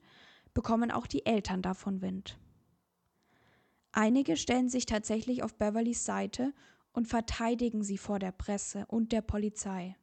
[0.54, 2.38] bekommen auch die Eltern davon Wind.
[3.98, 6.52] Einige stellen sich tatsächlich auf Beverlys Seite
[6.92, 9.96] und verteidigen sie vor der Presse und der Polizei.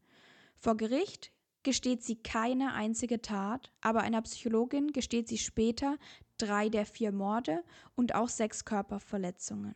[0.59, 5.97] Vor Gericht gesteht sie keine einzige Tat, aber einer Psychologin gesteht sie später
[6.37, 9.75] drei der vier Morde und auch sechs Körperverletzungen.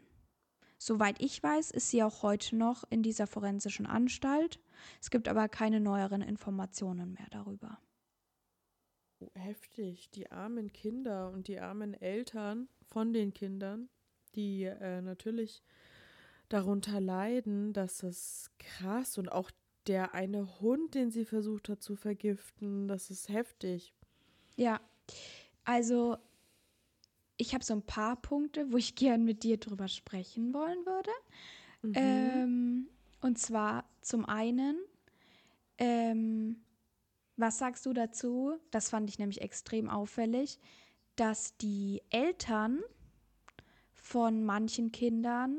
[0.83, 4.59] Soweit ich weiß, ist sie auch heute noch in dieser forensischen Anstalt.
[5.01, 7.79] Es gibt aber keine neueren Informationen mehr darüber
[9.35, 10.11] heftig.
[10.11, 13.89] Die armen Kinder und die armen Eltern von den Kindern,
[14.35, 15.63] die äh, natürlich
[16.49, 19.19] darunter leiden, das ist krass.
[19.19, 19.51] Und auch
[19.87, 23.95] der eine Hund, den sie versucht hat zu vergiften, das ist heftig.
[24.57, 24.81] Ja,
[25.65, 26.17] also
[27.41, 31.11] ich habe so ein paar Punkte, wo ich gern mit dir drüber sprechen wollen würde.
[31.83, 31.93] Mhm.
[31.95, 32.89] Ähm,
[33.21, 34.77] und zwar zum einen,
[35.79, 36.63] ähm,
[37.37, 38.59] was sagst du dazu?
[38.71, 40.59] Das fand ich nämlich extrem auffällig,
[41.17, 42.81] dass die Eltern
[43.93, 45.59] von manchen Kindern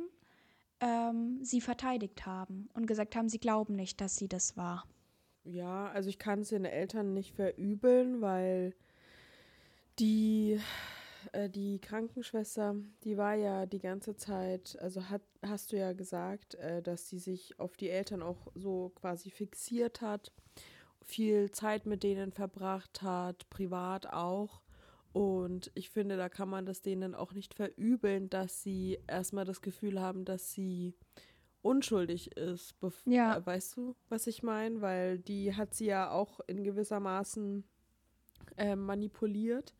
[0.79, 4.85] ähm, sie verteidigt haben und gesagt haben, sie glauben nicht, dass sie das war.
[5.43, 8.75] Ja, also ich kann es den Eltern nicht verübeln, weil
[9.99, 10.59] die,
[11.31, 16.55] äh, die Krankenschwester, die war ja die ganze Zeit, also hat, hast du ja gesagt,
[16.55, 20.31] äh, dass sie sich auf die Eltern auch so quasi fixiert hat
[21.03, 24.61] viel Zeit mit denen verbracht hat, privat auch.
[25.13, 29.61] Und ich finde, da kann man das denen auch nicht verübeln, dass sie erstmal das
[29.61, 30.95] Gefühl haben, dass sie
[31.61, 32.75] unschuldig ist.
[33.05, 33.37] Ja.
[33.37, 34.81] Äh, weißt du, was ich meine?
[34.81, 37.65] Weil die hat sie ja auch in gewissermaßen
[38.57, 39.75] äh, manipuliert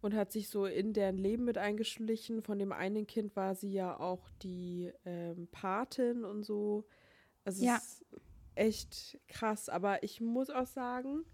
[0.00, 2.42] und hat sich so in deren Leben mit eingeschlichen.
[2.42, 6.86] Von dem einen Kind war sie ja auch die ähm, Patin und so.
[7.44, 7.76] Also Ja.
[7.76, 8.06] es ist
[8.54, 9.68] echt krass.
[9.68, 11.24] Aber ich muss auch sagen,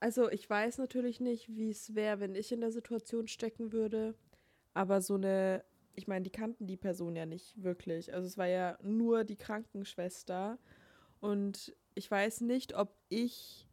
[0.00, 4.14] also ich weiß natürlich nicht, wie es wäre, wenn ich in der Situation stecken würde.
[4.74, 8.12] Aber so eine, ich meine, die kannten die Person ja nicht wirklich.
[8.12, 10.58] Also es war ja nur die Krankenschwester.
[11.20, 13.63] Und ich weiß nicht, ob ich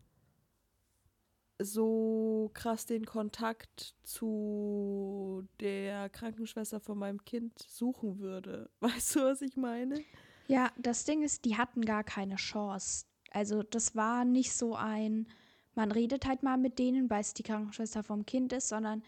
[1.63, 8.69] so krass den Kontakt zu der Krankenschwester von meinem Kind suchen würde.
[8.79, 10.03] Weißt du, was ich meine?
[10.47, 13.05] Ja, das Ding ist, die hatten gar keine Chance.
[13.31, 15.27] Also das war nicht so ein,
[15.75, 19.03] man redet halt mal mit denen, weil es die Krankenschwester vom Kind ist, sondern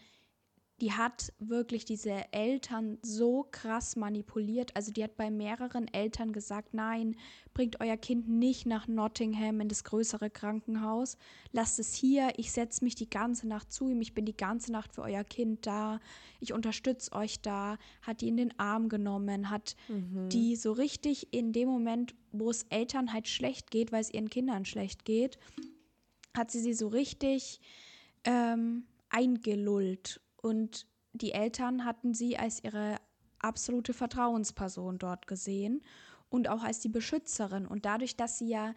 [0.80, 4.74] die hat wirklich diese Eltern so krass manipuliert.
[4.74, 7.16] Also die hat bei mehreren Eltern gesagt, nein,
[7.52, 11.16] bringt euer Kind nicht nach Nottingham in das größere Krankenhaus.
[11.52, 14.72] Lasst es hier, ich setze mich die ganze Nacht zu ihm, ich bin die ganze
[14.72, 16.00] Nacht für euer Kind da,
[16.40, 19.76] ich unterstütze euch da, hat die in den Arm genommen, hat
[20.28, 24.28] die so richtig in dem Moment, wo es Eltern halt schlecht geht, weil es ihren
[24.28, 25.38] Kindern schlecht geht,
[26.36, 27.60] hat sie sie so richtig
[28.24, 30.20] ähm, eingelullt.
[30.44, 32.96] Und die Eltern hatten sie als ihre
[33.38, 35.82] absolute Vertrauensperson dort gesehen
[36.28, 37.66] und auch als die Beschützerin.
[37.66, 38.74] Und dadurch, dass sie ja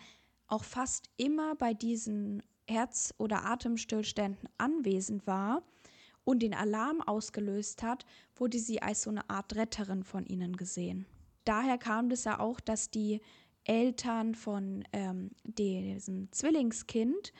[0.47, 5.61] auch fast immer bei diesen Herz- oder Atemstillständen anwesend war
[6.23, 8.05] und den Alarm ausgelöst hat,
[8.37, 11.05] wurde sie als so eine Art Retterin von ihnen gesehen.
[11.43, 13.19] Daher kam das ja auch, dass die
[13.65, 17.33] Eltern von ähm, diesem Zwillingskind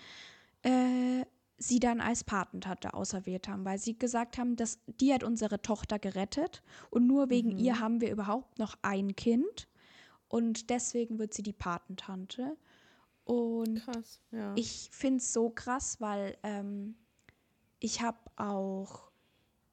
[0.63, 1.24] äh,
[1.58, 5.98] sie dann als Patentante auserwählt haben, weil sie gesagt haben, dass die hat unsere Tochter
[5.98, 9.67] gerettet und nur wegen ihr haben wir überhaupt noch ein Kind
[10.28, 12.58] und deswegen wird sie die Patentante.
[13.24, 14.54] Und Krass, ja.
[14.56, 16.96] ich finde es so krass, weil ähm,
[17.80, 19.12] ich habe auch,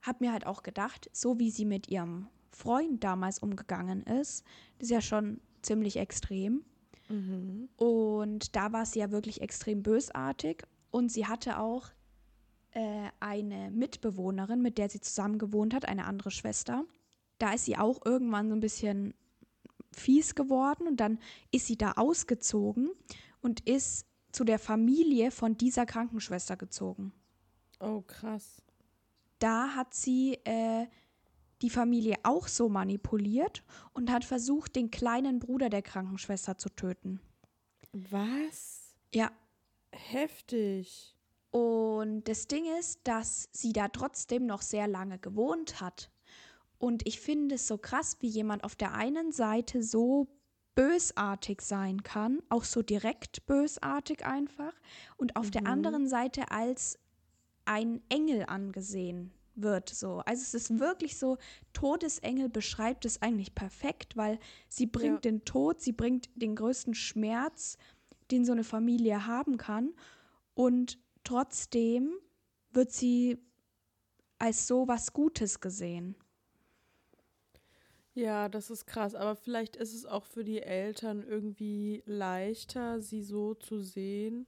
[0.03, 4.45] habe mir halt auch gedacht, so wie sie mit ihrem Freund damals umgegangen ist,
[4.79, 6.65] das ist ja schon ziemlich extrem.
[7.09, 7.69] Mhm.
[7.77, 10.65] Und da war sie ja wirklich extrem bösartig.
[10.95, 11.89] Und sie hatte auch
[12.71, 16.85] äh, eine Mitbewohnerin, mit der sie zusammen gewohnt hat, eine andere Schwester.
[17.39, 19.13] Da ist sie auch irgendwann so ein bisschen
[19.91, 21.19] fies geworden und dann
[21.51, 22.93] ist sie da ausgezogen
[23.43, 27.13] und ist zu der Familie von dieser Krankenschwester gezogen.
[27.81, 28.63] Oh, krass.
[29.41, 30.87] Da hat sie äh,
[31.61, 37.19] die Familie auch so manipuliert und hat versucht, den kleinen Bruder der Krankenschwester zu töten.
[37.93, 38.95] Was?
[39.13, 39.33] Ja,
[39.95, 41.17] Heftig.
[41.51, 46.11] Und das Ding ist, dass sie da trotzdem noch sehr lange gewohnt hat.
[46.79, 50.27] Und ich finde es so krass, wie jemand auf der einen Seite so
[50.75, 54.75] bösartig sein kann, auch so direkt bösartig einfach,
[55.17, 56.99] und auf der anderen Seite als
[57.65, 59.89] ein Engel angesehen wird.
[59.89, 60.19] So.
[60.27, 61.39] Also es ist wirklich so,
[61.73, 65.31] Todesengel beschreibt es eigentlich perfekt, weil sie bringt Ja.
[65.31, 67.79] den Tod, sie bringt den größten Schmerz,
[68.31, 69.93] den so eine Familie haben kann.
[70.55, 72.13] Und trotzdem
[72.71, 73.39] wird sie
[74.39, 76.17] als so was Gutes gesehen.
[78.15, 79.15] Ja, das ist krass.
[79.15, 84.47] Aber vielleicht ist es auch für die Eltern irgendwie leichter, sie so zu sehen,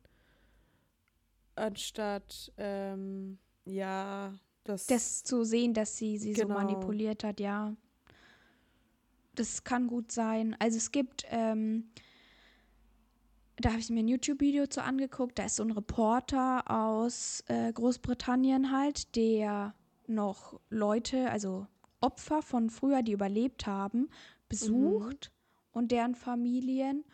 [1.57, 4.35] anstatt, ähm, ja,
[4.65, 4.87] das.
[4.87, 6.49] Das zu sehen, dass sie sie Genau.
[6.49, 7.75] so manipuliert hat, ja.
[9.35, 10.57] Das kann gut sein.
[10.59, 11.91] Also es gibt, ähm,
[13.59, 17.73] da habe ich mir ein YouTube-Video zu angeguckt, da ist so ein Reporter aus äh,
[17.73, 19.75] Großbritannien halt, der
[20.07, 21.67] noch Leute, also
[22.01, 24.09] Opfer von früher, die überlebt haben,
[24.49, 25.33] besucht
[25.73, 27.05] und deren Familien.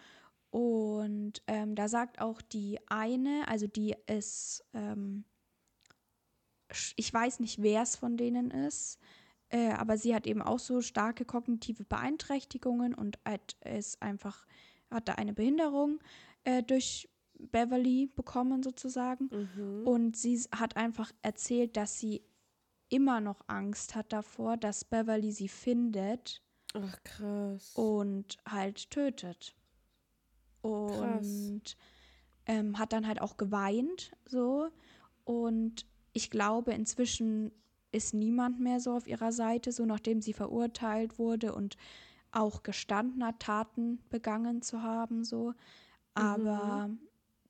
[0.51, 5.25] Und ähm, da sagt auch die eine, also die ist, ähm,
[6.97, 8.99] ich weiß nicht, wer es von denen ist,
[9.49, 14.47] äh, aber sie hat eben auch so starke kognitive Beeinträchtigungen und hat, ist einfach,
[14.91, 16.01] hat da eine Behinderung
[16.45, 17.09] äh, durch
[17.51, 19.29] Beverly bekommen sozusagen.
[19.31, 19.87] Mhm.
[19.87, 22.23] Und sie hat einfach erzählt, dass sie
[22.89, 26.43] immer noch Angst hat davor, dass Beverly sie findet
[26.75, 27.73] Ach, krass.
[27.75, 29.55] und halt tötet.
[30.61, 31.77] Und
[32.47, 34.69] ähm, hat dann halt auch geweint so.
[35.25, 37.53] Und ich glaube, inzwischen
[37.93, 41.77] ist niemand mehr so auf ihrer Seite, so nachdem sie verurteilt wurde und
[42.31, 45.55] auch gestanden hat, Taten begangen zu haben, so.
[46.15, 46.91] Aber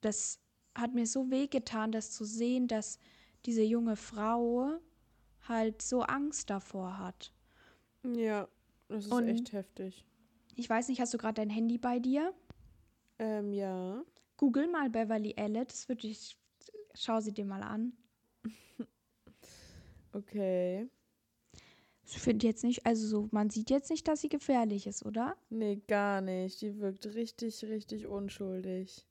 [0.00, 0.40] das
[0.74, 2.98] hat mir so wehgetan, das zu sehen, dass
[3.44, 4.78] diese junge Frau
[5.48, 7.32] halt so Angst davor hat.
[8.04, 8.48] Ja,
[8.88, 10.06] das ist Und- echt heftig.
[10.54, 12.34] Ich weiß nicht, hast du gerade dein Handy bei dir?
[13.18, 14.02] Ähm, ja.
[14.36, 15.70] Google mal Beverly Elliot.
[15.70, 16.36] Das würde ich.
[16.94, 17.92] Schau sie dir mal an.
[20.14, 20.88] Okay.
[22.14, 25.34] Ich finde jetzt nicht, also so, man sieht jetzt nicht, dass sie gefährlich ist, oder?
[25.48, 26.60] Nee, gar nicht.
[26.60, 29.06] Die wirkt richtig, richtig unschuldig.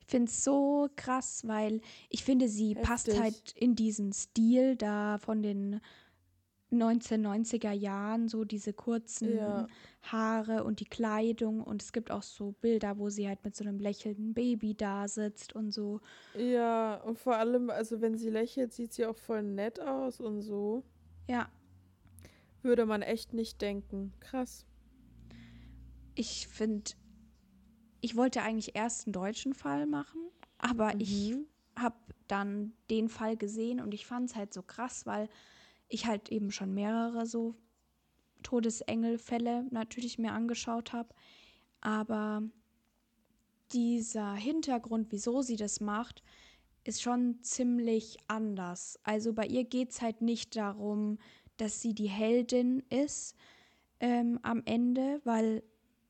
[0.00, 2.82] Ich finde es so krass, weil ich finde, sie Heftig.
[2.82, 5.80] passt halt in diesen Stil da von den
[6.70, 9.66] 1990er Jahren, so diese kurzen Ja.
[10.02, 11.62] Haare und die Kleidung.
[11.62, 15.06] Und es gibt auch so Bilder, wo sie halt mit so einem lächelnden Baby da
[15.08, 16.00] sitzt und so.
[16.34, 20.42] Ja, und vor allem, also wenn sie lächelt, sieht sie auch voll nett aus und
[20.42, 20.84] so.
[21.28, 21.48] Ja,
[22.62, 24.12] Würde man echt nicht denken.
[24.20, 24.64] Krass.
[26.14, 26.90] ich finde,
[28.00, 30.20] ich wollte eigentlich erst einen deutschen Fall machen,
[30.58, 31.46] aber ich Mhm.
[31.76, 31.96] habe
[32.26, 35.28] dann den Fall gesehen und ich fand es halt so krass, weil
[35.88, 37.54] ich halt eben schon mehrere so
[38.42, 41.14] Todesengelfälle natürlich mir angeschaut habe.
[41.80, 42.42] Aber
[43.72, 46.22] dieser Hintergrund, wieso sie das macht,
[46.84, 48.98] ist schon ziemlich anders.
[49.02, 51.18] Also bei ihr geht es halt nicht darum,
[51.58, 53.36] dass sie die Heldin ist
[54.00, 55.62] ähm, am Ende, weil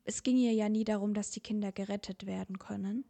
[0.05, 3.05] es ging ihr ja nie darum, dass die Kinder gerettet werden können.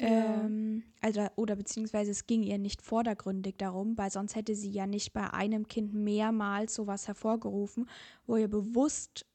[0.00, 0.44] Ja.
[0.44, 4.86] Ähm, also, oder beziehungsweise es ging ihr nicht vordergründig darum, weil sonst hätte sie ja
[4.86, 7.88] nicht bei einem Kind mehrmals sowas hervorgerufen,
[8.26, 9.26] wo ihr bewusst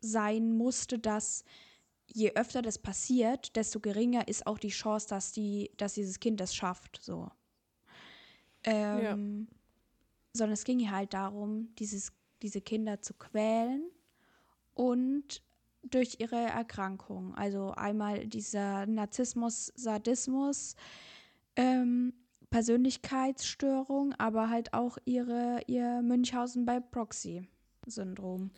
[0.00, 1.44] sein musste, dass
[2.06, 6.38] je öfter das passiert, desto geringer ist auch die Chance, dass, die, dass dieses Kind
[6.38, 7.00] das schafft.
[7.02, 7.30] So.
[8.62, 9.48] Ähm,
[10.34, 12.12] Sondern es ging ihr halt darum, dieses,
[12.42, 13.90] diese Kinder zu quälen
[14.74, 15.42] und
[15.90, 17.34] durch ihre Erkrankung.
[17.34, 20.76] Also einmal dieser Narzissmus, Sadismus,
[21.56, 22.12] ähm,
[22.50, 28.50] Persönlichkeitsstörung, aber halt auch ihre, ihr Münchhausen bei Proxy-Syndrom.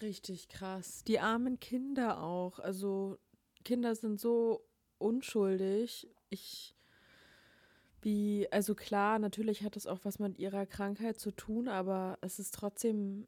[0.00, 1.04] Richtig krass.
[1.04, 2.58] Die armen Kinder auch.
[2.58, 3.18] Also
[3.64, 4.64] Kinder sind so
[4.98, 6.08] unschuldig.
[6.30, 6.74] Ich,
[8.04, 12.38] wie, also klar, natürlich hat es auch was mit ihrer Krankheit zu tun, aber es
[12.38, 13.26] ist trotzdem,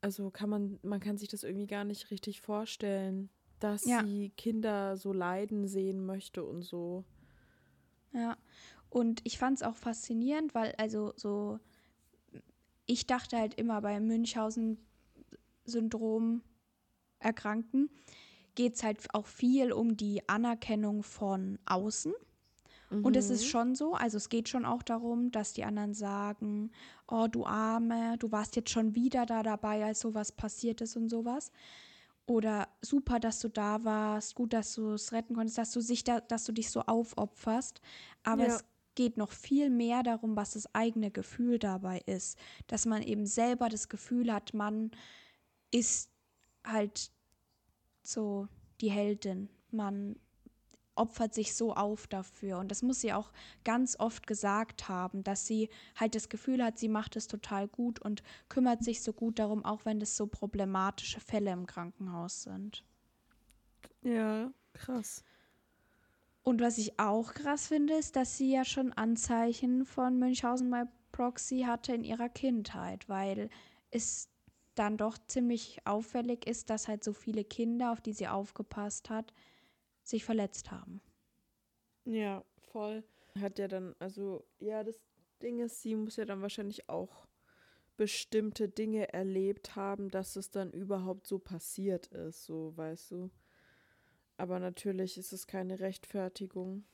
[0.00, 4.00] also kann man, man kann sich das irgendwie gar nicht richtig vorstellen, dass Ja.
[4.00, 7.04] sie Kinder so leiden sehen möchte und so.
[8.12, 8.36] Ja,
[8.90, 11.58] und ich fand es auch faszinierend, weil also so,
[12.86, 16.42] ich dachte halt immer bei Münchhausen-Syndrom
[17.20, 17.90] Erkrankten
[18.54, 22.12] geht es halt auch viel um die Anerkennung von außen.
[23.02, 23.48] Und es ist Mhm.
[23.48, 26.70] schon so, also es geht schon auch darum, dass die anderen sagen,
[27.06, 31.08] oh du Arme, du warst jetzt schon wieder da dabei, als sowas passiert ist und
[31.08, 31.52] sowas.
[32.26, 36.04] Oder super, dass du da warst, gut, dass du es retten konntest, dass du, sich
[36.04, 37.80] da, dass du dich so aufopferst.
[38.22, 38.56] Aber Ja.
[38.56, 38.64] es
[38.94, 42.38] geht noch viel mehr darum, was das eigene Gefühl dabei ist.
[42.66, 44.90] Dass man eben selber das Gefühl hat, man
[45.70, 46.10] ist
[46.64, 47.10] halt
[48.02, 48.48] so
[48.80, 49.48] die Heldin.
[49.70, 50.16] Man
[50.98, 52.58] opfert sich so auf dafür.
[52.58, 53.30] Und das muss sie auch
[53.64, 58.00] ganz oft gesagt haben, dass sie halt das Gefühl hat, sie macht es total gut
[58.00, 62.84] und kümmert sich so gut darum, auch wenn das so problematische Fälle im Krankenhaus sind.
[64.02, 65.24] Ja, krass.
[66.42, 70.84] Und was ich auch krass finde, ist, dass sie ja schon Anzeichen von Münchhausen bei
[71.12, 73.50] Proxy hatte in ihrer Kindheit, weil
[73.90, 74.28] es
[74.74, 79.32] dann doch ziemlich auffällig ist, dass halt so viele Kinder, auf die sie aufgepasst hat,
[80.08, 81.00] sich verletzt haben.
[82.04, 83.04] Ja, voll.
[83.38, 85.00] Hat ja dann, also, ja, das
[85.42, 87.26] Ding ist, sie muss ja dann wahrscheinlich auch
[87.96, 93.30] bestimmte Dinge erlebt haben, dass es dann überhaupt so passiert ist, so, weißt du.
[94.36, 96.84] Aber natürlich ist es keine Rechtfertigung.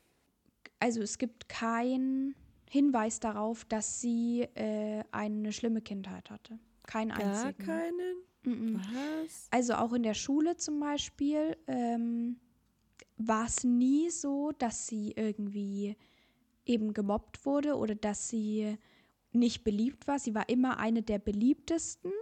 [0.81, 2.35] Also es gibt keinen
[2.69, 6.59] Hinweis darauf, dass sie äh, eine schlimme Kindheit hatte.
[6.85, 7.65] Kein Gar einzigen.
[7.65, 8.17] keinen?
[8.45, 8.77] Mhm.
[8.77, 9.49] Was?
[9.51, 12.41] Also auch in der Schule zum Beispiel ähm,
[13.17, 15.97] war es nie so, dass sie irgendwie
[16.67, 18.77] eben gemobbt wurde oder dass sie
[19.33, 20.19] nicht beliebt war.
[20.19, 22.13] Sie war immer eine der beliebtesten.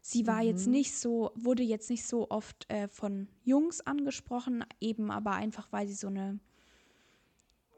[0.00, 0.72] Sie war jetzt Mhm.
[0.72, 5.86] nicht so, wurde jetzt nicht so oft äh, von Jungs angesprochen, eben aber einfach, weil
[5.86, 6.38] sie so eine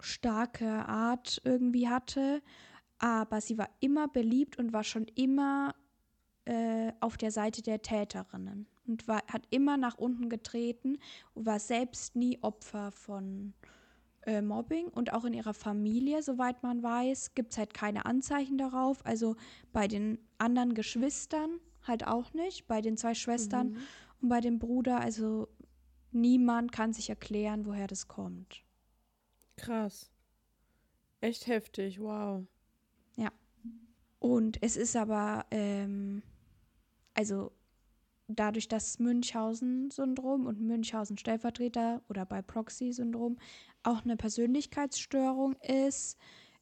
[0.01, 2.43] starke Art irgendwie hatte.
[2.99, 5.75] Aber sie war immer beliebt und war schon immer
[6.47, 10.99] äh, auf der Seite der Täterinnen und war, hat immer nach unten getreten
[11.35, 13.55] und war selbst nie Opfer von
[14.23, 18.59] äh, Mobbing und auch in ihrer Familie, soweit man weiß, gibt es halt keine Anzeichen
[18.59, 19.05] darauf.
[19.07, 19.37] Also
[19.73, 23.79] bei den anderen Geschwistern halt auch nicht, bei den zwei Schwestern Mhm.
[24.23, 25.49] und bei dem Bruder, also
[26.11, 28.65] niemand kann sich erklären, woher das kommt.
[29.57, 30.11] Krass.
[31.21, 32.45] Echt heftig, wow.
[34.21, 36.23] Und es ist aber, ähm,
[37.15, 37.53] also
[38.29, 43.39] dadurch, dass Münchhausen-Syndrom und Münchhausen-Stellvertreter oder bei Proxy-Syndrom
[43.83, 46.19] auch eine Persönlichkeitsstörung ist,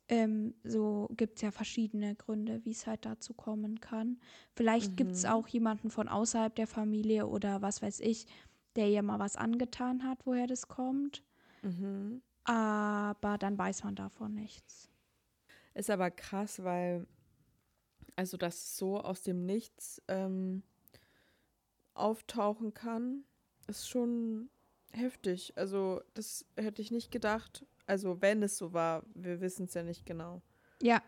[0.09, 4.21] ähm, so gibt es ja verschiedene Gründe, wie es halt dazu kommen kann.
[4.55, 4.97] Vielleicht mhm.
[4.97, 8.27] gibt es auch jemanden von außerhalb der Familie oder was weiß ich,
[8.77, 11.25] der ihr mal was angetan hat, woher das kommt.
[11.63, 12.23] Mhm.
[12.45, 14.89] Aber dann weiß man davon nichts.
[15.75, 17.07] Ist aber krass, weil,
[18.15, 20.63] also, dass so aus dem Nichts ähm,
[21.97, 23.25] auftauchen kann,
[23.67, 24.51] ist schon
[24.93, 25.53] heftig.
[25.57, 27.65] Also, das hätte ich nicht gedacht.
[27.87, 30.43] Also, wenn es so war, wir wissen es ja nicht genau.
[30.83, 31.03] Ja,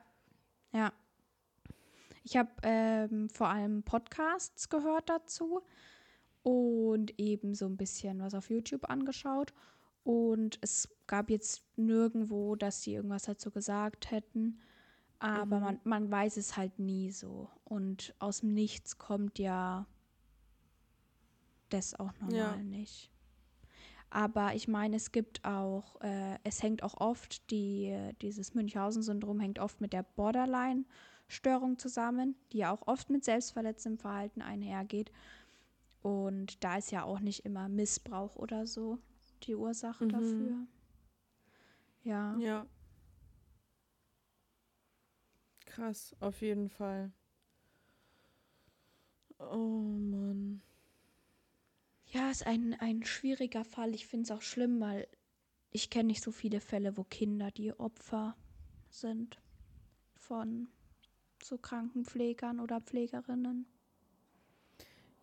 [0.72, 0.92] ja.
[2.24, 5.62] Ich habe ähm, vor allem Podcasts gehört dazu
[6.42, 9.54] und eben so ein bisschen was auf YouTube angeschaut.
[10.04, 14.60] Und es gab jetzt nirgendwo, dass sie irgendwas dazu gesagt hätten.
[15.18, 15.64] Aber mhm.
[15.64, 17.50] man, man weiß es halt nie so.
[17.64, 19.86] Und aus dem Nichts kommt ja
[21.68, 22.56] das auch normal ja.
[22.56, 23.10] nicht.
[24.10, 29.58] Aber ich meine, es gibt auch, äh, es hängt auch oft, die, dieses Münchhausen-Syndrom hängt
[29.58, 35.12] oft mit der Borderline-Störung zusammen, die ja auch oft mit selbstverletzendem Verhalten einhergeht.
[36.00, 38.98] Und da ist ja auch nicht immer Missbrauch oder so
[39.42, 40.08] die Ursache mhm.
[40.08, 40.66] dafür.
[42.02, 42.36] Ja.
[42.38, 42.66] Ja.
[45.66, 47.12] Krass, auf jeden Fall.
[49.38, 50.62] Oh Mann.
[52.10, 53.94] Ja, ist ein, ein schwieriger Fall.
[53.94, 55.06] Ich finde es auch schlimm, weil
[55.70, 58.34] ich kenne nicht so viele Fälle, wo Kinder die Opfer
[58.88, 59.38] sind
[60.14, 60.68] von
[61.42, 63.66] so Krankenpflegern oder Pflegerinnen.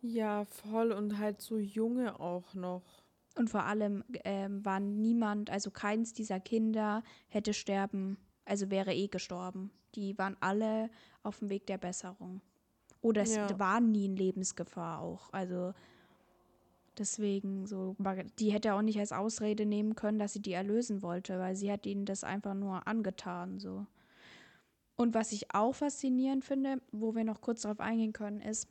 [0.00, 3.02] Ja, voll und halt so junge auch noch.
[3.34, 9.08] Und vor allem ähm, war niemand, also keins dieser Kinder hätte sterben, also wäre eh
[9.08, 9.70] gestorben.
[9.94, 10.90] Die waren alle
[11.22, 12.40] auf dem Weg der Besserung.
[13.02, 13.58] Oder es ja.
[13.58, 15.32] war nie in Lebensgefahr auch.
[15.32, 15.74] Also
[16.98, 17.96] deswegen so,
[18.38, 21.70] die hätte auch nicht als Ausrede nehmen können, dass sie die erlösen wollte, weil sie
[21.70, 23.86] hat ihnen das einfach nur angetan so.
[24.96, 28.68] Und was ich auch faszinierend finde, wo wir noch kurz darauf eingehen können, ist,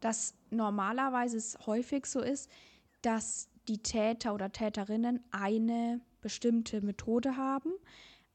[0.00, 2.50] dass normalerweise es häufig so ist,
[3.02, 7.72] dass die Täter oder Täterinnen eine bestimmte Methode haben,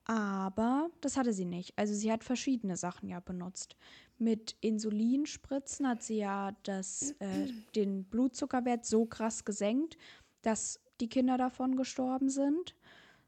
[0.06, 1.74] aber das hatte sie nicht.
[1.78, 3.76] Also sie hat verschiedene Sachen ja benutzt.
[4.22, 9.97] Mit Insulinspritzen hat sie ja das, äh, den Blutzuckerwert so krass gesenkt,
[10.43, 12.76] dass die Kinder davon gestorben sind.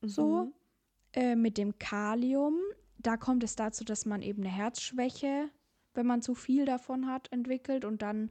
[0.01, 0.07] Mhm.
[0.07, 0.51] So.
[1.13, 2.59] Äh, mit dem Kalium,
[2.99, 5.49] da kommt es dazu, dass man eben eine Herzschwäche,
[5.95, 8.29] wenn man zu viel davon hat, entwickelt und dann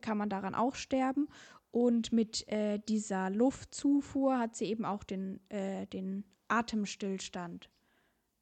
[0.00, 1.26] kann man daran auch sterben.
[1.72, 7.70] Und mit äh, dieser Luftzufuhr hat sie eben auch den, äh, den Atemstillstand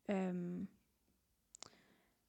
[0.09, 0.69] ähm,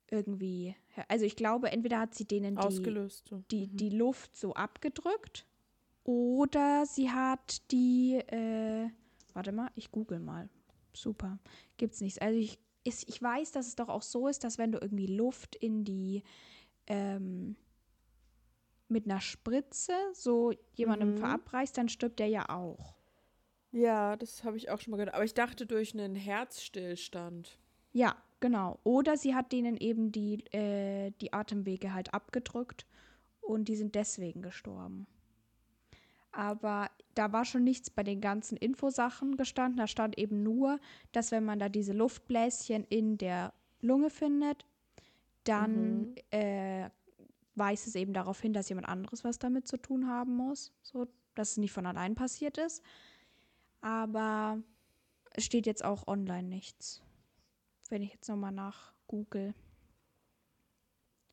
[0.09, 0.75] irgendwie.
[1.07, 3.77] Also ich glaube, entweder hat sie denen die, die, mhm.
[3.77, 5.45] die Luft so abgedrückt
[6.03, 8.89] oder sie hat die, äh,
[9.33, 10.49] warte mal, ich google mal.
[10.93, 11.39] Super,
[11.77, 12.19] gibt's nichts.
[12.19, 15.07] Also ich, ist, ich weiß, dass es doch auch so ist, dass wenn du irgendwie
[15.07, 16.23] Luft in die
[16.87, 17.55] ähm,
[18.89, 21.17] mit einer Spritze so jemandem mhm.
[21.17, 22.95] verabreichst, dann stirbt der ja auch.
[23.71, 25.15] Ja, das habe ich auch schon mal gehört.
[25.15, 27.57] Aber ich dachte durch einen Herzstillstand.
[27.91, 28.77] Ja, genau.
[28.83, 32.85] Oder sie hat denen eben die, äh, die Atemwege halt abgedrückt
[33.39, 35.07] und die sind deswegen gestorben.
[36.33, 39.77] Aber da war schon nichts bei den ganzen Infosachen gestanden.
[39.77, 40.79] Da stand eben nur,
[41.13, 44.65] dass wenn man da diese Luftbläschen in der Lunge findet,
[45.45, 46.15] dann mhm.
[46.31, 46.89] äh,
[47.55, 51.07] weist es eben darauf hin, dass jemand anderes was damit zu tun haben muss, so
[51.33, 52.83] dass es nicht von allein passiert ist.
[53.79, 54.61] Aber
[55.31, 57.01] es steht jetzt auch online nichts.
[57.89, 59.53] Wenn ich jetzt nochmal nach Google.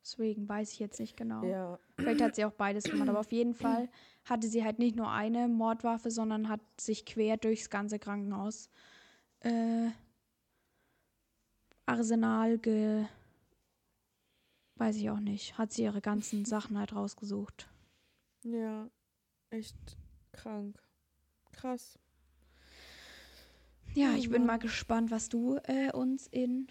[0.03, 1.45] Deswegen weiß ich jetzt nicht genau.
[1.45, 1.79] Ja.
[1.97, 3.89] Vielleicht hat sie auch beides gemacht, aber auf jeden Fall
[4.25, 8.71] hatte sie halt nicht nur eine Mordwaffe, sondern hat sich quer durchs ganze Krankenhaus
[9.41, 9.91] äh,
[11.87, 13.07] Arsenal ge
[14.81, 15.59] Weiß ich auch nicht.
[15.59, 17.69] Hat sie ihre ganzen Sachen halt rausgesucht.
[18.45, 18.89] Ja,
[19.51, 19.77] echt
[20.33, 20.83] krank.
[21.53, 21.99] Krass.
[23.95, 26.69] Ja, ich bin mal gespannt, was du äh, uns in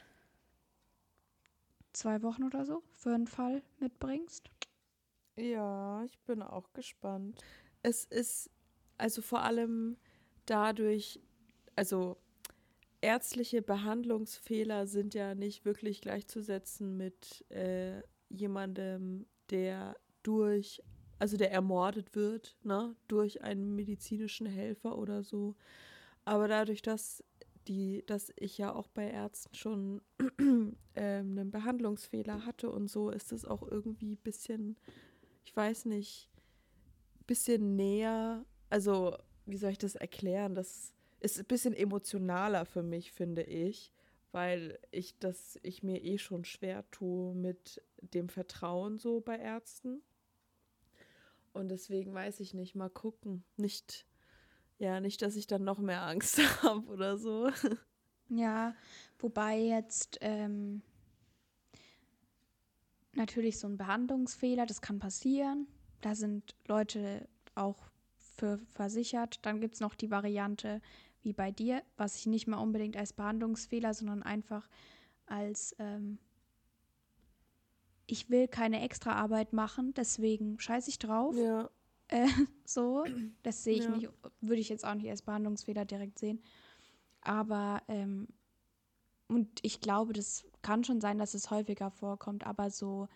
[1.93, 4.49] zwei Wochen oder so für einen Fall mitbringst.
[5.35, 7.43] Ja, ich bin auch gespannt.
[7.81, 8.49] Es ist
[8.97, 9.97] also vor allem
[10.45, 11.19] dadurch,
[11.75, 12.17] also
[13.01, 20.83] ärztliche Behandlungsfehler sind ja nicht wirklich gleichzusetzen mit äh, jemandem, der durch,
[21.17, 25.55] also der ermordet wird, ne, durch einen medizinischen Helfer oder so.
[26.29, 27.23] Aber dadurch, dass
[27.67, 29.99] die, dass ich ja auch bei Ärzten schon
[30.37, 34.77] ähm, einen Behandlungsfehler hatte und so, ist es auch irgendwie ein bisschen,
[35.43, 36.29] ich weiß nicht,
[37.25, 39.17] bisschen näher, also
[39.47, 40.53] wie soll ich das erklären?
[40.53, 43.91] Das ist ein bisschen emotionaler für mich, finde ich,
[44.31, 50.03] weil ich das, ich mir eh schon schwer tue mit dem Vertrauen so bei Ärzten.
[51.53, 53.43] Und deswegen weiß ich nicht, mal gucken.
[53.57, 54.05] Nicht,
[54.79, 57.51] ja, nicht, dass ich dann noch mehr Angst habe oder so.
[58.29, 58.75] Ja,
[59.19, 60.81] wobei jetzt ähm,
[63.13, 65.67] natürlich so ein Behandlungsfehler, das kann passieren.
[66.01, 69.45] Da sind Leute auch für versichert.
[69.45, 70.81] Dann gibt es noch die Variante
[71.21, 74.69] wie bei dir, was ich nicht mal unbedingt als Behandlungsfehler, sondern einfach
[75.25, 76.17] als ähm,
[78.07, 81.35] ich will keine Extraarbeit machen, deswegen scheiße ich drauf.
[81.35, 81.69] Ja.
[82.09, 82.27] Äh,
[82.65, 83.05] so,
[83.43, 83.91] das sehe ich Ja.
[83.95, 84.09] nicht,
[84.41, 86.41] würde ich jetzt auch nicht als Behandlungsfehler direkt sehen.
[87.21, 88.27] Aber, ähm,
[89.27, 93.07] und ich glaube, das kann schon sein, dass es häufiger vorkommt, aber so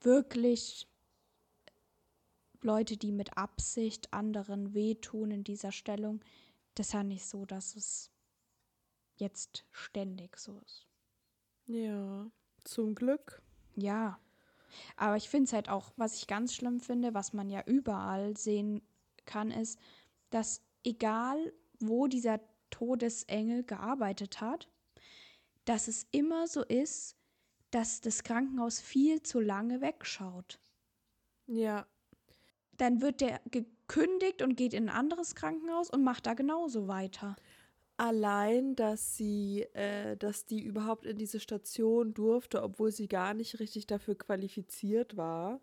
[0.00, 0.86] wirklich
[2.60, 6.22] Leute, die mit Absicht anderen wehtun in dieser Stellung,
[6.74, 8.10] das ist ja nicht so, dass es
[9.16, 10.86] jetzt ständig so ist.
[11.66, 12.30] Ja,
[12.64, 13.42] zum Glück.
[13.76, 14.18] Ja.
[14.96, 18.36] Aber ich finde es halt auch, was ich ganz schlimm finde, was man ja überall
[18.36, 18.82] sehen
[19.26, 19.78] kann, ist,
[20.30, 22.40] dass egal wo dieser
[22.70, 24.68] Todesengel gearbeitet hat,
[25.64, 27.16] dass es immer so ist,
[27.70, 30.58] dass das Krankenhaus viel zu lange wegschaut.
[31.46, 31.86] Ja,
[32.76, 37.36] Dann wird der gekündigt und geht in ein anderes Krankenhaus und macht da genauso weiter.
[37.98, 43.60] Allein, dass sie, äh, dass die überhaupt in diese Station durfte, obwohl sie gar nicht
[43.60, 45.60] richtig dafür qualifiziert war,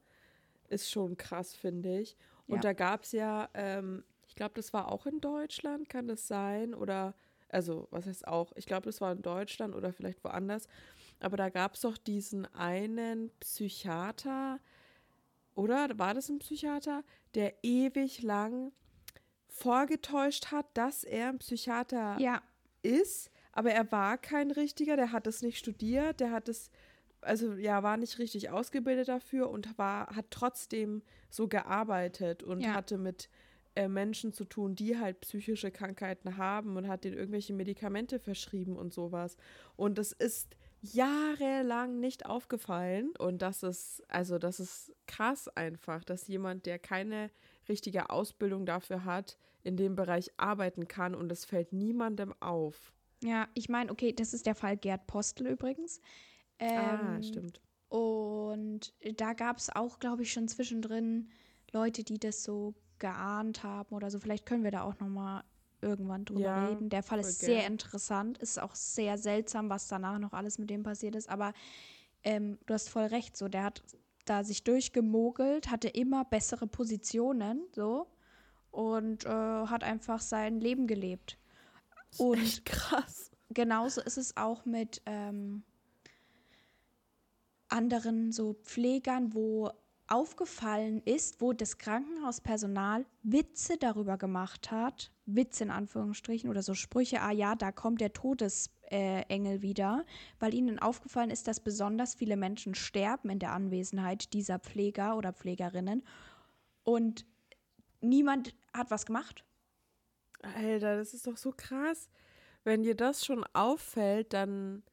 [0.70, 2.18] ist schon krass, finde ich.
[2.48, 2.62] Und Ja.
[2.64, 6.74] da gab es ja, ähm, ich glaube, das war auch in Deutschland, kann das sein?
[6.76, 7.16] Oder,
[7.50, 8.52] also, was heißt auch?
[8.56, 10.68] Ich glaube, das war in Deutschland oder vielleicht woanders.
[11.20, 14.60] Aber da gab es doch diesen einen Psychiater,
[15.56, 18.72] oder war das ein Psychiater, der ewig lang
[19.56, 22.42] vorgetäuscht hat, dass er ein Psychiater Ja,
[22.84, 26.70] ist, aber er war kein richtiger, der hat es nicht studiert, der hat es,
[27.22, 32.74] also ja, war nicht richtig ausgebildet dafür und war, hat trotzdem so gearbeitet und Ja.
[32.76, 33.30] hatte mit
[33.76, 38.76] äh, Menschen zu tun, die halt psychische Krankheiten haben und hat denen irgendwelche Medikamente verschrieben
[38.78, 39.36] und sowas.
[39.76, 46.28] Und das ist jahrelang nicht aufgefallen und das ist, also das ist krass einfach, dass
[46.28, 47.32] jemand, der keine
[47.70, 52.94] richtige Ausbildung dafür hat, in dem Bereich arbeiten kann und es fällt niemandem auf.
[53.24, 56.02] ja, ich meine, okay, das ist der Fall Gerd Postel übrigens.
[56.76, 57.62] ah, Ähm, stimmt.
[57.90, 61.30] Und da gab es auch, glaube ich, schon zwischendrin
[61.72, 64.20] Leute, die das so geahnt haben oder so.
[64.20, 65.44] Vielleicht können wir da auch noch mal
[65.82, 66.90] irgendwann drüber Ja, reden.
[66.90, 67.74] Der Fall ist sehr gern.
[67.74, 68.38] interessant.
[68.40, 71.30] Ist auch sehr seltsam, was danach noch alles mit dem passiert ist.
[71.30, 71.54] Aber
[72.24, 73.38] ähm, du hast voll recht.
[73.38, 73.84] So, der hat
[74.26, 78.08] da sich durchgemogelt, hatte immer bessere Positionen, so
[78.72, 81.38] und äh, hat einfach sein Leben gelebt.
[82.18, 83.32] Und Echt krass.
[83.50, 85.64] genauso ist es auch mit ähm,
[87.70, 89.72] anderen so Pflegern, wo
[90.08, 97.22] aufgefallen ist, wo das Krankenhauspersonal Witze darüber gemacht hat, Witze in Anführungsstrichen oder so Sprüche,
[97.22, 100.06] ah ja, da kommt der Todesengel Engel wieder,
[100.40, 105.34] weil ihnen aufgefallen ist, dass besonders viele Menschen sterben in der Anwesenheit dieser Pfleger oder
[105.34, 106.04] Pflegerinnen
[106.84, 107.26] und
[108.02, 109.44] niemand hat was gemacht.
[110.42, 112.10] Alter, das ist doch so krass.
[112.64, 114.84] Wenn dir das schon auffällt, dann,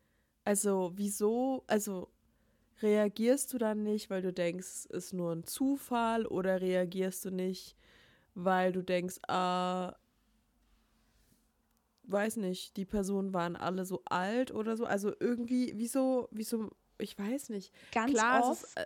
[0.45, 2.11] also wieso, also
[2.83, 7.31] reagierst du dann nicht, weil du denkst, es ist nur ein Zufall oder reagierst du
[7.31, 7.77] nicht,
[8.35, 9.95] weil du denkst, ah,
[12.05, 14.85] weiß nicht, die Personen waren alle so alt oder so.
[14.85, 17.73] Also irgendwie, wieso, wieso, ich weiß nicht.
[17.93, 18.77] Ganz Klar, es oft ist,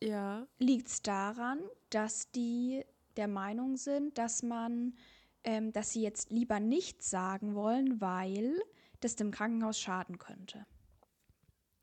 [0.00, 0.46] äh, Ja.
[0.58, 1.60] liegt es daran,
[1.90, 2.84] dass die
[3.16, 4.94] der Meinung sind, dass man,
[5.44, 8.58] ähm, dass sie jetzt lieber nichts sagen wollen, weil
[9.00, 10.64] das dem Krankenhaus schaden könnte.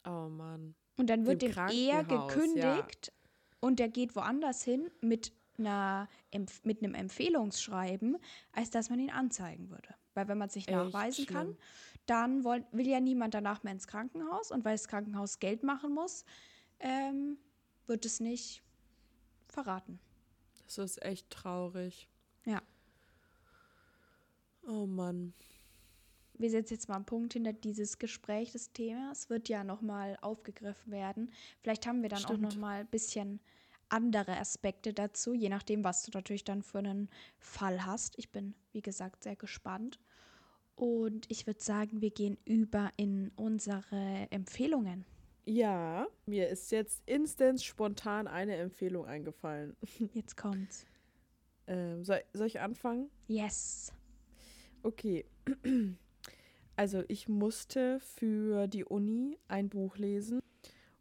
[0.06, 0.76] Oh Mann.
[0.98, 3.14] Und dann wird Dem dem eher Krankenhaus, gekündigt
[3.60, 6.10] und der geht woanders hin mit einer
[6.64, 8.18] mit einem Empfehlungsschreiben,
[8.52, 9.96] als dass man ihn anzeigen würde.
[10.14, 11.58] Weil wenn man es nicht Echt nachweisen kann,
[12.06, 15.94] dann woll, will ja niemand danach mehr ins Krankenhaus und weil das Krankenhaus Geld machen
[15.94, 16.26] muss,
[16.80, 17.38] ähm,
[17.86, 18.64] wird es nicht
[19.48, 20.00] verraten.
[20.66, 22.08] Das ist echt traurig.
[22.46, 22.62] Ja.
[24.68, 25.34] Oh Mann.
[26.40, 29.30] Wir setzen jetzt mal einen Punkt hinter dieses Gespräch des Themas.
[29.30, 31.32] Wird ja nochmal aufgegriffen werden.
[31.62, 32.44] Vielleicht haben wir dann auch Stimmt.
[32.44, 33.40] nochmal ein bisschen
[33.90, 37.10] andere Aspekte dazu, je nachdem, was du natürlich dann für einen
[37.40, 38.18] Fall hast.
[38.18, 40.00] Ich bin, wie gesagt, sehr gespannt.
[40.76, 45.06] Und ich würde sagen, wir gehen über in unsere Empfehlungen.
[45.46, 49.78] Ja, mir ist jetzt instant spontan eine Empfehlung eingefallen.
[50.14, 50.86] Jetzt kommt's.
[51.68, 53.10] Ähm, soll, soll ich anfangen?
[53.28, 53.94] Yes.
[54.84, 55.26] Okay.
[56.78, 60.42] Also ich musste für die Uni ein Buch lesen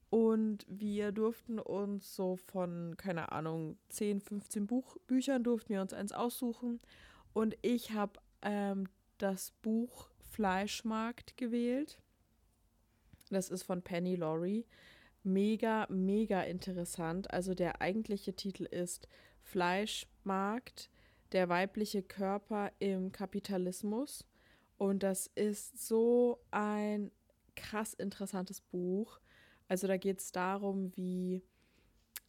[0.09, 5.93] und wir durften uns so von, keine Ahnung, 10, 15 Buch, Büchern durften wir uns
[5.93, 6.81] eins aussuchen.
[7.35, 12.01] Und ich habe ähm, das Buch Fleischmarkt gewählt.
[13.29, 14.65] Das ist von Penny Laurie.
[15.25, 17.31] Mega, mega interessant.
[17.31, 19.09] Also der eigentliche Titel ist
[19.43, 20.89] Fleischmarkt,
[21.33, 24.25] der weibliche Körper im Kapitalismus.
[24.79, 27.11] Und das ist so ein
[27.55, 29.21] krass interessantes Buch.
[29.69, 31.43] Also da geht es darum, wie,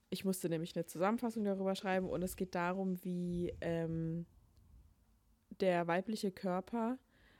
[0.09, 4.25] ich musste nämlich eine Zusammenfassung darüber schreiben und es geht darum, wie ähm,
[5.59, 6.97] der weibliche Körper,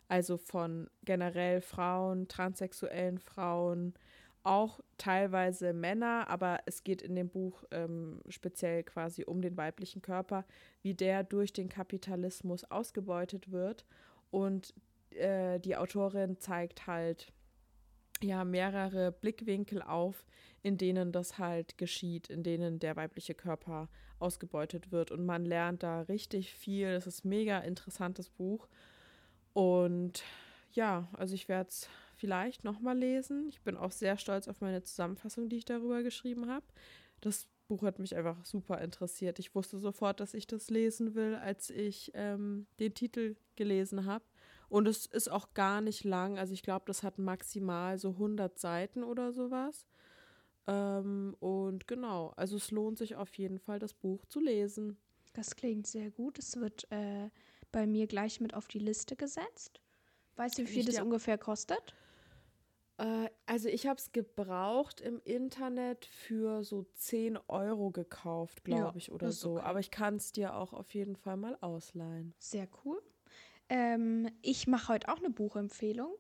[0.08, 3.94] also von generell Frauen, transsexuellen Frauen,
[4.44, 10.02] auch teilweise Männer, aber es geht in dem Buch ähm, speziell quasi um den weiblichen
[10.02, 10.46] Körper,
[10.82, 13.86] wie der durch den Kapitalismus ausgebeutet wird.
[14.32, 14.74] Und
[15.18, 17.32] äh, die Autorin zeigt halt
[18.22, 20.26] ja mehrere Blickwinkel auf,
[20.64, 23.90] in denen das halt geschieht, in denen der weibliche Körper
[24.20, 25.12] ausgebeutet wird.
[25.12, 26.88] Und man lernt da richtig viel.
[26.88, 28.68] Es ist ein mega interessantes Buch.
[29.54, 30.24] Und
[30.72, 33.48] ja, also ich werde es vielleicht nochmal lesen.
[33.50, 36.66] Ich bin auch sehr stolz auf meine Zusammenfassung, die ich darüber geschrieben habe.
[37.22, 39.40] Das Buch hat mich einfach super interessiert.
[39.40, 44.24] Ich wusste sofort, dass ich das lesen will, als ich ähm, den Titel gelesen habe.
[44.70, 46.38] Und es ist auch gar nicht lang.
[46.38, 49.88] Also ich glaube, das hat maximal so 100 Seiten oder sowas.
[50.68, 54.98] Ähm, und genau, also es lohnt sich auf jeden Fall, das Buch zu lesen.
[55.34, 56.38] Das klingt sehr gut.
[56.40, 57.30] Es wird äh,
[57.72, 59.80] bei mir gleich mit auf die Liste gesetzt.
[60.36, 61.96] Weißt du, wie viel das ungefähr kostet?
[62.98, 68.96] Äh, also ich habe es gebraucht im Internet für so 10 Euro gekauft, glaube ja,
[68.96, 69.56] ich, oder so.
[69.56, 69.66] Okay.
[69.66, 72.34] Aber ich kann es dir auch auf jeden Fall mal ausleihen.
[72.40, 73.02] Sehr cool.
[73.70, 76.14] Ähm, ich mache heute auch eine Buchempfehlung.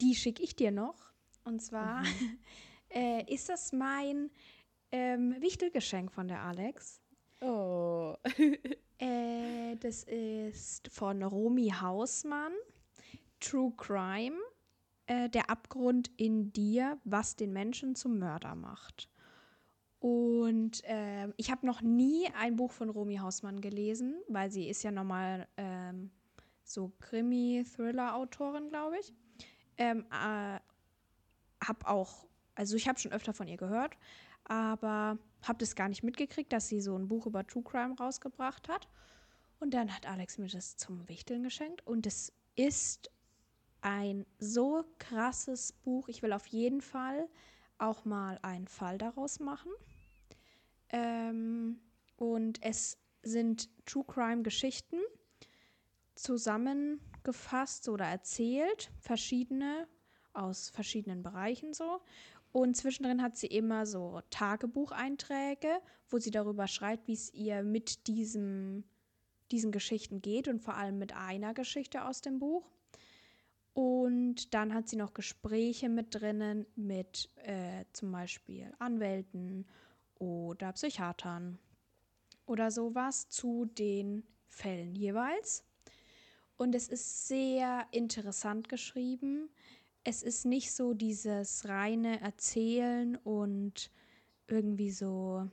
[0.00, 1.12] Die schicke ich dir noch.
[1.44, 2.38] Und zwar mhm.
[2.90, 4.30] äh, ist das mein
[4.92, 7.00] ähm, Wichtelgeschenk von der Alex.
[7.40, 8.14] Oh.
[8.98, 12.52] äh, das ist von Romy Hausmann.
[13.40, 14.36] True Crime.
[15.06, 19.10] Äh, der Abgrund in dir, was den Menschen zum Mörder macht.
[19.98, 24.82] Und äh, ich habe noch nie ein Buch von Romy Hausmann gelesen, weil sie ist
[24.82, 26.10] ja nochmal ähm,
[26.64, 29.12] so Krimi-Thriller-Autorin, glaube ich.
[29.76, 30.58] Ähm, äh,
[31.62, 33.96] hab auch, also ich habe schon öfter von ihr gehört,
[34.44, 38.68] aber habe das gar nicht mitgekriegt, dass sie so ein Buch über True Crime rausgebracht
[38.68, 38.88] hat.
[39.60, 41.86] Und dann hat Alex mir das zum Wichteln geschenkt.
[41.86, 43.10] Und es ist
[43.80, 46.08] ein so krasses Buch.
[46.08, 47.28] Ich will auf jeden Fall
[47.78, 49.72] auch mal einen Fall daraus machen.
[50.90, 51.80] Ähm,
[52.16, 54.98] und es sind True Crime Geschichten
[56.14, 59.88] zusammengefasst oder erzählt, verschiedene
[60.32, 62.00] aus verschiedenen Bereichen so.
[62.52, 68.06] Und zwischendrin hat sie immer so Tagebucheinträge, wo sie darüber schreibt, wie es ihr mit
[68.06, 68.84] diesem,
[69.50, 72.70] diesen Geschichten geht und vor allem mit einer Geschichte aus dem Buch.
[73.72, 79.66] Und dann hat sie noch Gespräche mit drinnen mit äh, zum Beispiel Anwälten
[80.20, 81.58] oder Psychiatern
[82.46, 85.64] oder sowas zu den Fällen jeweils.
[86.56, 89.50] Und es ist sehr interessant geschrieben.
[90.04, 93.90] Es ist nicht so dieses reine Erzählen und
[94.46, 95.48] irgendwie so,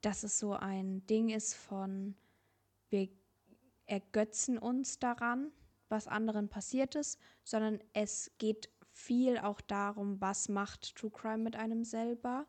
[0.00, 2.16] dass es so ein Ding ist von,
[2.90, 3.08] wir
[3.86, 5.52] ergötzen uns daran,
[5.88, 11.56] was anderen passiert ist, sondern es geht viel auch darum, was macht True Crime mit
[11.56, 12.46] einem selber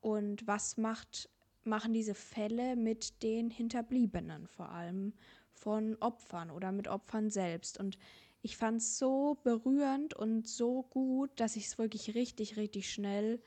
[0.00, 1.28] und was macht,
[1.64, 5.14] machen diese Fälle mit den Hinterbliebenen vor allem
[5.62, 7.78] von Opfern oder mit Opfern selbst.
[7.78, 7.96] Und
[8.42, 13.40] ich fand es so berührend und so gut, dass ich es wirklich richtig, richtig schnell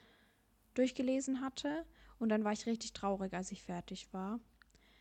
[0.73, 1.85] durchgelesen hatte.
[2.17, 4.39] Und dann war ich richtig traurig, als ich fertig war.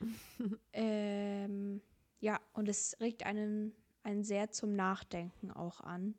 [0.73, 1.81] ähm,
[2.19, 6.17] ja, und es regt einen, einen sehr zum Nachdenken auch an.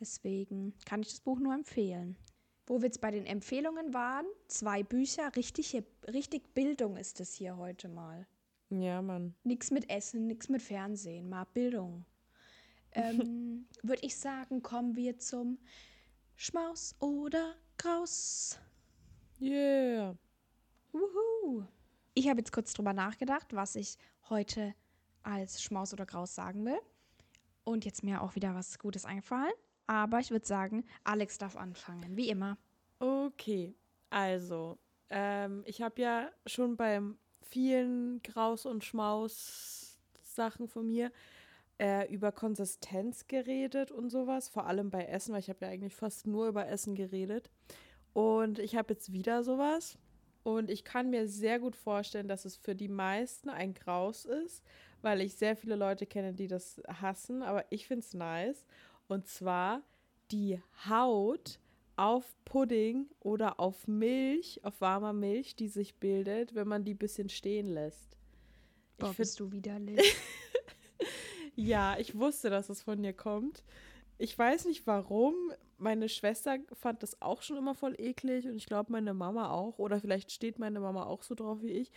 [0.00, 2.16] Deswegen kann ich das Buch nur empfehlen.
[2.66, 5.76] Wo wir jetzt bei den Empfehlungen waren, zwei Bücher, richtig,
[6.08, 8.26] richtig Bildung ist es hier heute mal.
[8.80, 9.34] Ja, Mann.
[9.44, 12.04] Nix mit Essen, nix mit Fernsehen, mal Bildung.
[12.94, 15.58] Ähm, Würde ich sagen, kommen wir zum
[16.36, 18.58] Schmaus oder Graus.
[19.40, 20.14] Yeah.
[20.92, 21.64] Wuhu.
[22.12, 23.96] Ich habe jetzt kurz drüber nachgedacht, was ich
[24.28, 24.74] heute
[25.22, 26.78] als Schmaus oder Graus sagen will.
[27.64, 29.54] Und jetzt mir auch wieder was Gutes eingefallen.
[29.86, 32.58] Aber ich würde sagen, Alex darf anfangen, wie immer.
[32.98, 33.74] Okay,
[34.10, 41.12] also, ähm, ich habe ja schon beim vielen Graus- und Schmaus-Sachen von mir
[41.78, 45.94] äh, über Konsistenz geredet und sowas, vor allem bei Essen, weil ich habe ja eigentlich
[45.94, 47.50] fast nur über Essen geredet.
[48.12, 49.98] Und ich habe jetzt wieder sowas.
[50.44, 54.62] Und ich kann mir sehr gut vorstellen, dass es für die meisten ein Graus ist,
[55.00, 58.64] weil ich sehr viele Leute kenne, die das hassen, aber ich finde es nice.
[59.08, 59.82] Und zwar
[60.30, 61.60] die Haut
[61.96, 66.98] auf Pudding oder auf Milch, auf warmer Milch, die sich bildet, wenn man die ein
[66.98, 68.16] bisschen stehen lässt.
[68.98, 70.16] Boah, ich bist du widerlich.
[71.56, 73.62] ja, ich wusste, dass es von dir kommt.
[74.18, 75.34] Ich weiß nicht warum.
[75.78, 79.78] Meine Schwester fand das auch schon immer voll eklig und ich glaube meine Mama auch.
[79.78, 81.90] Oder vielleicht steht meine Mama auch so drauf wie ich.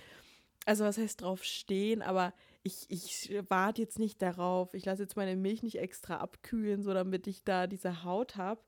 [0.66, 2.34] Also was heißt drauf stehen, aber
[2.64, 4.74] ich, ich warte jetzt nicht darauf.
[4.74, 8.62] Ich lasse jetzt meine Milch nicht extra abkühlen, so damit ich da diese Haut habe.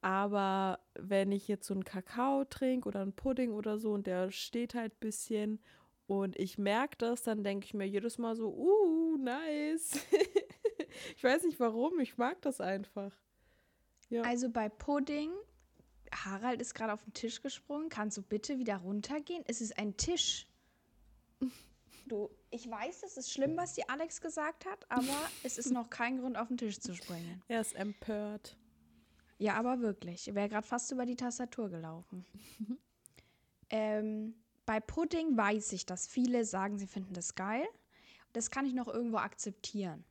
[0.00, 4.30] Aber wenn ich jetzt so einen Kakao trinke oder einen Pudding oder so und der
[4.30, 5.60] steht halt ein bisschen
[6.06, 9.98] und ich merke das, dann denke ich mir jedes Mal so, uh, nice.
[11.16, 13.12] ich weiß nicht warum, ich mag das einfach.
[14.08, 14.22] Ja.
[14.22, 15.32] Also bei Pudding,
[16.12, 17.88] Harald ist gerade auf den Tisch gesprungen.
[17.88, 19.44] Kannst du bitte wieder runtergehen?
[19.46, 20.46] Es ist ein Tisch.
[22.06, 25.90] Du, ich weiß, das ist schlimm, was die Alex gesagt hat, aber es ist noch
[25.90, 27.42] kein Grund, auf den Tisch zu springen.
[27.48, 28.56] Er ist empört.
[29.38, 30.34] Ja, aber wirklich.
[30.34, 32.26] Wäre gerade fast über die Tastatur gelaufen.
[33.70, 34.34] ähm,
[34.66, 37.64] bei Pudding weiß ich, dass viele sagen, sie finden das geil.
[38.32, 40.04] Das kann ich noch irgendwo akzeptieren.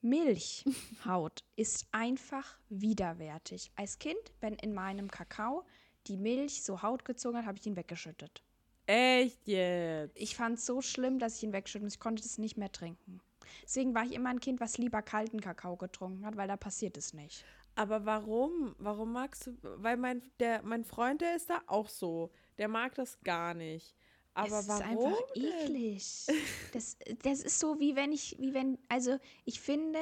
[0.00, 3.70] Milchhaut ist einfach widerwärtig.
[3.76, 5.64] Als Kind, wenn in meinem Kakao
[6.06, 8.42] die Milch so Haut gezogen hat, habe ich ihn weggeschüttet.
[8.86, 10.16] Echt jetzt?
[10.16, 12.72] Ich fand es so schlimm, dass ich ihn wegschüttet und ich konnte es nicht mehr
[12.72, 13.20] trinken.
[13.62, 16.96] Deswegen war ich immer ein Kind, was lieber kalten Kakao getrunken hat, weil da passiert
[16.96, 17.44] es nicht.
[17.78, 18.74] Aber warum?
[18.78, 19.56] Warum magst du?
[19.62, 22.32] Weil mein, der, mein Freund, der ist da auch so.
[22.58, 23.94] Der mag das gar nicht.
[24.34, 24.82] Aber es warum?
[24.82, 26.26] ist einfach eklig.
[26.72, 30.00] Das, das ist so, wie wenn ich, wie wenn, also ich finde,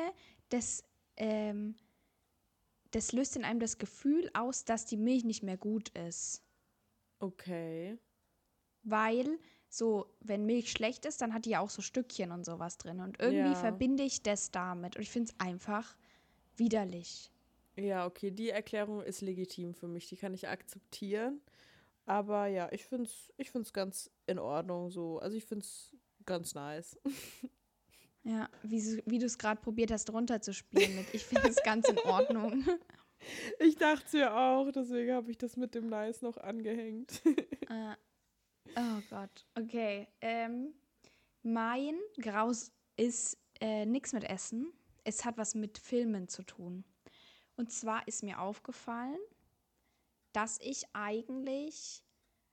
[0.49, 0.85] das,
[1.19, 1.77] ähm,
[2.93, 6.43] das löst in einem das Gefühl aus, dass die Milch nicht mehr gut ist.
[7.19, 7.99] Okay.
[8.85, 12.79] Weil so, wenn Milch schlecht ist, dann hat die ja auch so Stückchen und sowas
[12.79, 13.01] drin.
[13.01, 13.55] Und irgendwie ja.
[13.55, 14.97] verbinde ich das damit.
[14.97, 15.95] Und ich finde es einfach
[16.57, 17.31] widerlich.
[17.77, 21.43] Ja, okay, die Erklärung ist legitim für mich, die kann ich akzeptieren.
[22.07, 25.19] Aber ja, ich finde es ich find's ganz in Ordnung so.
[25.19, 26.99] Also ich finde es ganz nice.
[28.29, 31.15] Ja, wie, wie du es gerade probiert hast, runterzuspielen mit.
[31.15, 32.65] Ich finde es ganz in Ordnung.
[33.59, 37.23] Ich dachte es ja auch, deswegen habe ich das mit dem Nice noch angehängt.
[37.69, 37.95] Uh,
[38.77, 40.07] oh Gott, okay.
[40.21, 40.75] Ähm,
[41.43, 44.73] mein Graus ist äh, nichts mit Essen.
[45.03, 46.85] Es hat was mit Filmen zu tun.
[47.57, 49.19] Und zwar ist mir aufgefallen,
[50.33, 52.03] dass ich eigentlich,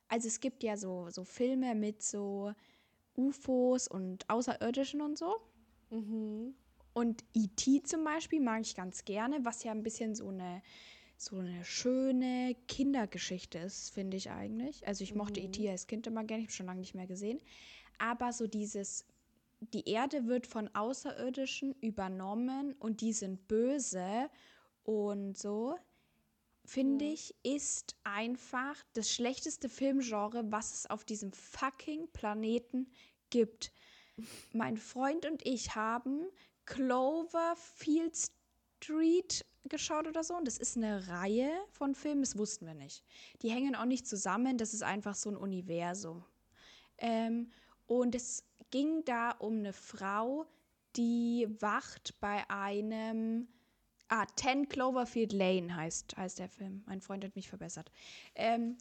[0.07, 2.53] also es gibt ja so, so Filme mit so
[3.15, 5.35] UFOs und Außerirdischen und so.
[5.89, 6.55] Mhm.
[6.93, 7.83] Und E.T.
[7.83, 10.61] zum Beispiel mag ich ganz gerne, was ja ein bisschen so eine,
[11.17, 14.87] so eine schöne Kindergeschichte ist, finde ich eigentlich.
[14.87, 15.47] Also ich mochte mhm.
[15.47, 15.69] E.T.
[15.69, 17.41] als Kind immer gerne, ich habe schon lange nicht mehr gesehen.
[17.97, 19.05] Aber so dieses,
[19.59, 24.29] die Erde wird von Außerirdischen übernommen und die sind böse
[24.83, 25.77] und so,
[26.65, 27.11] finde mhm.
[27.11, 32.91] ich, ist einfach das schlechteste Filmgenre, was es auf diesem fucking Planeten
[33.29, 33.71] gibt.
[34.53, 36.27] mein Freund und ich haben
[36.65, 38.17] Cloverfield
[38.83, 40.35] Street geschaut oder so.
[40.35, 43.03] Und das ist eine Reihe von Filmen, das wussten wir nicht.
[43.41, 46.23] Die hängen auch nicht zusammen, das ist einfach so ein Universum.
[46.97, 47.51] Ähm,
[47.85, 50.45] und es ging da um eine Frau,
[50.95, 53.47] die wacht bei einem
[54.15, 56.83] Ah, 10 Cloverfield Lane heißt, heißt der Film.
[56.85, 57.89] Mein Freund hat mich verbessert.
[58.35, 58.77] Ähm,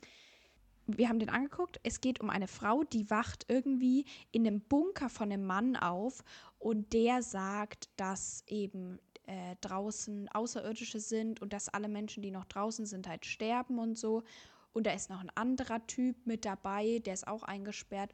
[0.86, 1.80] wir haben den angeguckt.
[1.84, 6.22] Es geht um eine Frau, die wacht irgendwie in einem Bunker von einem Mann auf
[6.58, 12.44] und der sagt, dass eben äh, draußen Außerirdische sind und dass alle Menschen, die noch
[12.44, 14.24] draußen sind, halt sterben und so.
[14.74, 18.12] Und da ist noch ein anderer Typ mit dabei, der ist auch eingesperrt.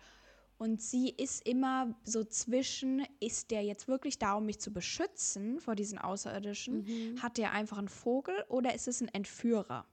[0.58, 5.60] Und sie ist immer so zwischen, ist der jetzt wirklich da, um mich zu beschützen
[5.60, 6.82] vor diesen Außerirdischen?
[6.82, 7.22] Mhm.
[7.22, 9.86] Hat der einfach einen Vogel oder ist es ein Entführer?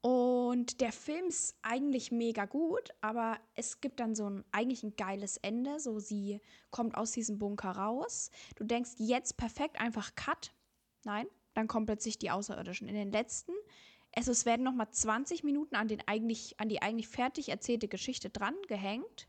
[0.00, 4.96] Und der Film ist eigentlich mega gut, aber es gibt dann so ein eigentlich ein
[4.96, 5.78] geiles Ende.
[5.78, 6.40] So, sie
[6.70, 8.30] kommt aus diesem Bunker raus.
[8.56, 10.52] Du denkst, jetzt perfekt, einfach Cut.
[11.04, 12.88] Nein, dann kommen plötzlich die Außerirdischen.
[12.88, 13.52] In den letzten,
[14.16, 18.30] also es werden nochmal 20 Minuten an, den eigentlich, an die eigentlich fertig erzählte Geschichte
[18.30, 19.28] dran gehängt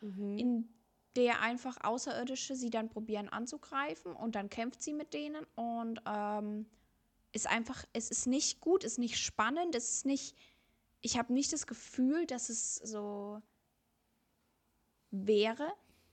[0.00, 0.38] mhm.
[0.38, 0.68] in
[1.16, 6.66] der einfach Außerirdische sie dann probieren anzugreifen und dann kämpft sie mit denen und ähm,
[7.32, 10.36] ist einfach, es ist nicht gut, ist nicht spannend, es ist nicht,
[11.00, 13.42] ich habe nicht das Gefühl, dass es so,
[15.10, 15.72] wäre.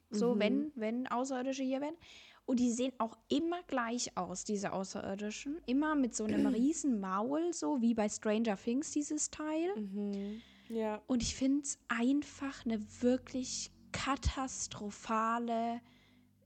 [0.10, 0.40] So, mhm.
[0.40, 1.98] wenn, wenn Außerirdische hier wären.
[2.46, 5.60] Und die sehen auch immer gleich aus, diese Außerirdischen.
[5.66, 9.76] Immer mit so einem riesen Maul, so wie bei Stranger Things, dieses Teil.
[9.76, 10.42] Mhm.
[10.70, 11.02] Ja.
[11.08, 15.82] Und ich finde es einfach eine wirklich katastrophale,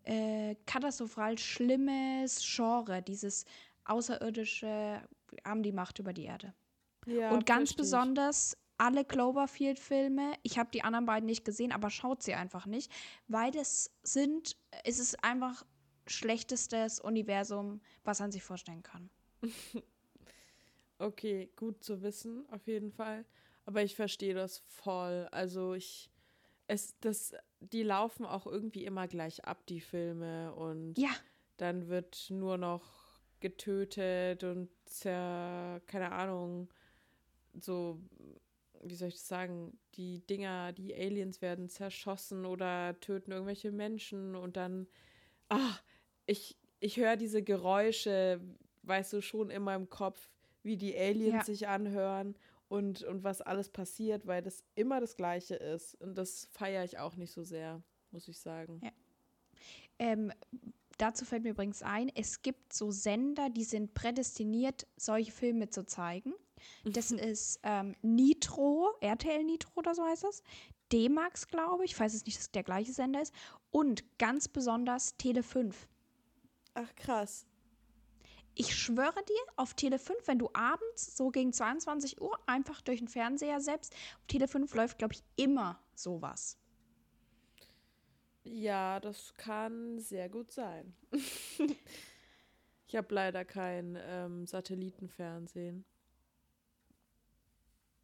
[0.04, 3.46] äh, katastrophal schlimmes Genre, dieses
[3.86, 5.02] außerirdische
[5.46, 6.54] haben die Macht über die Erde.
[7.06, 12.24] Ja, und ganz besonders alle Cloverfield-Filme, ich habe die anderen beiden nicht gesehen, aber schaut
[12.24, 12.92] sie einfach nicht,
[13.28, 15.66] weil das sind, es ist einfach
[16.08, 19.10] schlechtestes Universum, was man sich vorstellen kann.
[21.00, 23.26] okay, gut zu wissen, auf jeden Fall.
[23.66, 25.28] Aber ich verstehe das voll.
[25.32, 26.10] Also ich,
[26.70, 30.54] es, das, die laufen auch irgendwie immer gleich ab, die Filme.
[30.54, 31.10] Und ja.
[31.58, 32.84] dann wird nur noch
[33.40, 36.70] getötet und zer, keine Ahnung,
[37.60, 38.00] so,
[38.84, 44.36] wie soll ich das sagen, die Dinger, die Aliens werden zerschossen oder töten irgendwelche Menschen
[44.36, 44.88] und dann,
[45.48, 45.82] ach,
[46.28, 48.40] ich, ich höre diese Geräusche,
[48.84, 50.30] weißt du, schon in meinem Kopf,
[50.62, 51.44] wie die Aliens ja.
[51.44, 52.36] sich anhören
[52.70, 55.96] und, und was alles passiert, weil das immer das Gleiche ist.
[55.96, 58.80] Und das feiere ich auch nicht so sehr, muss ich sagen.
[58.84, 58.92] Ja.
[59.98, 60.32] Ähm,
[60.98, 65.86] dazu fällt mir übrigens ein, es gibt so Sender, die sind prädestiniert, solche Filme zu
[65.86, 66.34] zeigen.
[66.86, 70.44] Das ist ähm, Nitro, RTL Nitro oder so heißt das.
[70.92, 71.92] D-Max, glaube ich.
[71.92, 73.34] Ich weiß es nicht, dass der gleiche Sender ist.
[73.72, 75.88] Und ganz besonders Tele 5.
[76.76, 77.46] Ach, krass.
[78.62, 83.00] Ich schwöre dir, auf Tele 5, wenn du abends so gegen 22 Uhr einfach durch
[83.00, 86.58] den Fernseher selbst, auf Tele 5 läuft, glaube ich, immer sowas.
[88.44, 90.94] Ja, das kann sehr gut sein.
[92.86, 95.86] ich habe leider kein ähm, Satellitenfernsehen.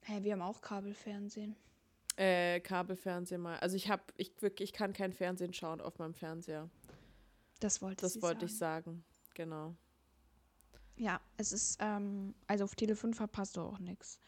[0.04, 1.58] Hä, hey, wir haben auch Kabelfernsehen.
[2.16, 3.60] Äh, Kabelfernsehen mal.
[3.60, 6.70] Also ich habe, ich wirklich, ich kann kein Fernsehen schauen auf meinem Fernseher.
[7.60, 8.48] Das wollte Das wollte sagen.
[8.48, 9.04] ich sagen,
[9.34, 9.76] genau.
[10.98, 14.20] Ja, es ist, ähm, also auf Tele 5 verpasst du auch nichts.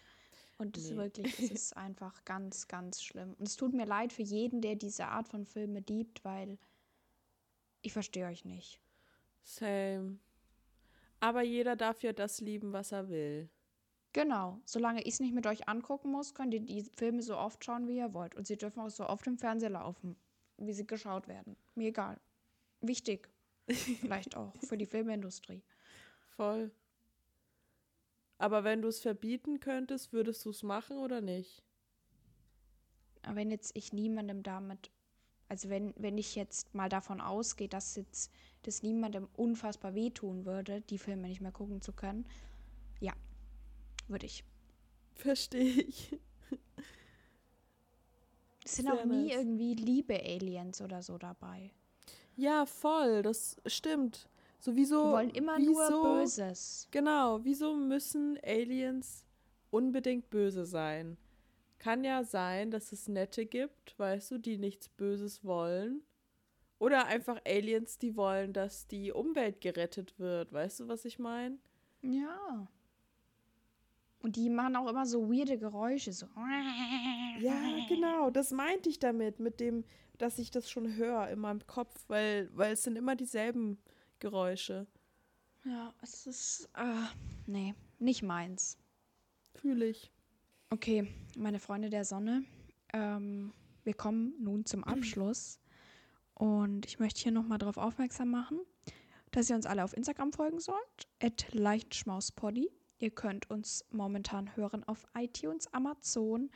[0.58, 0.90] Und es nee.
[0.90, 3.36] ist wirklich, es ist einfach ganz, ganz schlimm.
[3.40, 6.58] Und es tut mir leid für jeden, der diese Art von Filme liebt, weil
[7.82, 8.82] ich verstehe euch nicht.
[9.44, 10.20] Same.
[11.20, 13.50] Aber jeder darf ja das lieben, was er will.
[14.14, 14.60] Genau.
[14.66, 17.88] Solange ich es nicht mit euch angucken muss, könnt ihr die Filme so oft schauen,
[17.88, 18.36] wie ihr wollt.
[18.36, 20.16] Und sie dürfen auch so oft im Fernseher laufen,
[20.58, 21.56] wie sie geschaut werden.
[21.76, 22.20] Mir egal.
[22.82, 23.30] Wichtig.
[23.70, 25.62] Vielleicht auch für die Filmindustrie.
[26.38, 26.72] Voll.
[28.38, 31.64] Aber wenn du es verbieten könntest, würdest du es machen oder nicht?
[33.24, 34.92] Aber wenn jetzt ich niemandem damit,
[35.50, 38.32] also wenn, wenn ich jetzt mal davon ausgehe, dass jetzt
[38.64, 42.26] das niemandem unfassbar wehtun würde, die Filme nicht mehr gucken zu können,
[43.00, 43.14] ja,
[44.08, 44.44] würde ich.
[45.16, 46.18] Verstehe ich.
[48.64, 49.38] Es sind Sehr auch nie nice.
[49.38, 51.72] irgendwie Liebe-Aliens oder so dabei.
[52.36, 54.30] Ja, voll, das stimmt.
[54.60, 55.06] Sowieso.
[55.06, 56.88] Die wollen immer wieso, nur Böses.
[56.92, 59.24] Genau, wieso müssen Aliens
[59.70, 61.18] unbedingt böse sein?
[61.80, 66.02] Kann ja sein, dass es Nette gibt, weißt du, die nichts Böses wollen.
[66.80, 70.54] Oder einfach Aliens, die wollen, dass die Umwelt gerettet wird.
[70.54, 71.58] Weißt du, was ich meine?
[72.02, 72.68] Ja.
[74.20, 76.12] Und die machen auch immer so weirde Geräusche.
[76.12, 76.28] So.
[77.40, 78.30] Ja, genau.
[78.30, 79.86] Das meinte ich damit, mit dem,
[80.18, 83.78] dass ich das schon höre in meinem Kopf, weil, weil es sind immer dieselben
[84.20, 84.88] Geräusche.
[85.66, 86.70] Ja, es ist.
[86.76, 87.08] Äh,
[87.46, 88.78] nee, nicht meins.
[89.56, 90.12] Fühle ich.
[90.70, 91.08] Okay,
[91.38, 92.44] meine Freunde der Sonne.
[92.94, 93.54] Ähm,
[93.84, 95.60] wir kommen nun zum Abschluss.
[96.34, 98.60] Und ich möchte hier nochmal darauf aufmerksam machen,
[99.32, 101.08] dass ihr uns alle auf Instagram folgen sollt.
[101.22, 102.70] At leichtschmauspoddy.
[103.00, 106.50] Ihr könnt uns momentan hören auf iTunes, Amazon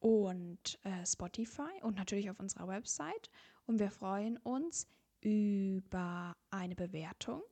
[0.00, 3.30] und äh, Spotify und natürlich auf unserer Website.
[3.66, 4.88] Und wir freuen uns,
[5.22, 7.42] über eine Bewertung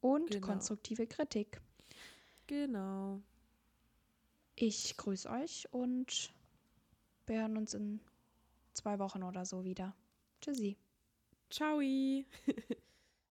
[0.00, 0.46] und genau.
[0.46, 1.60] konstruktive Kritik.
[2.46, 3.20] Genau.
[4.54, 6.32] Ich grüße euch und
[7.26, 8.00] wir hören uns in
[8.74, 9.94] zwei Wochen oder so wieder.
[10.40, 10.76] Tschüssi.
[11.50, 11.80] Ciao.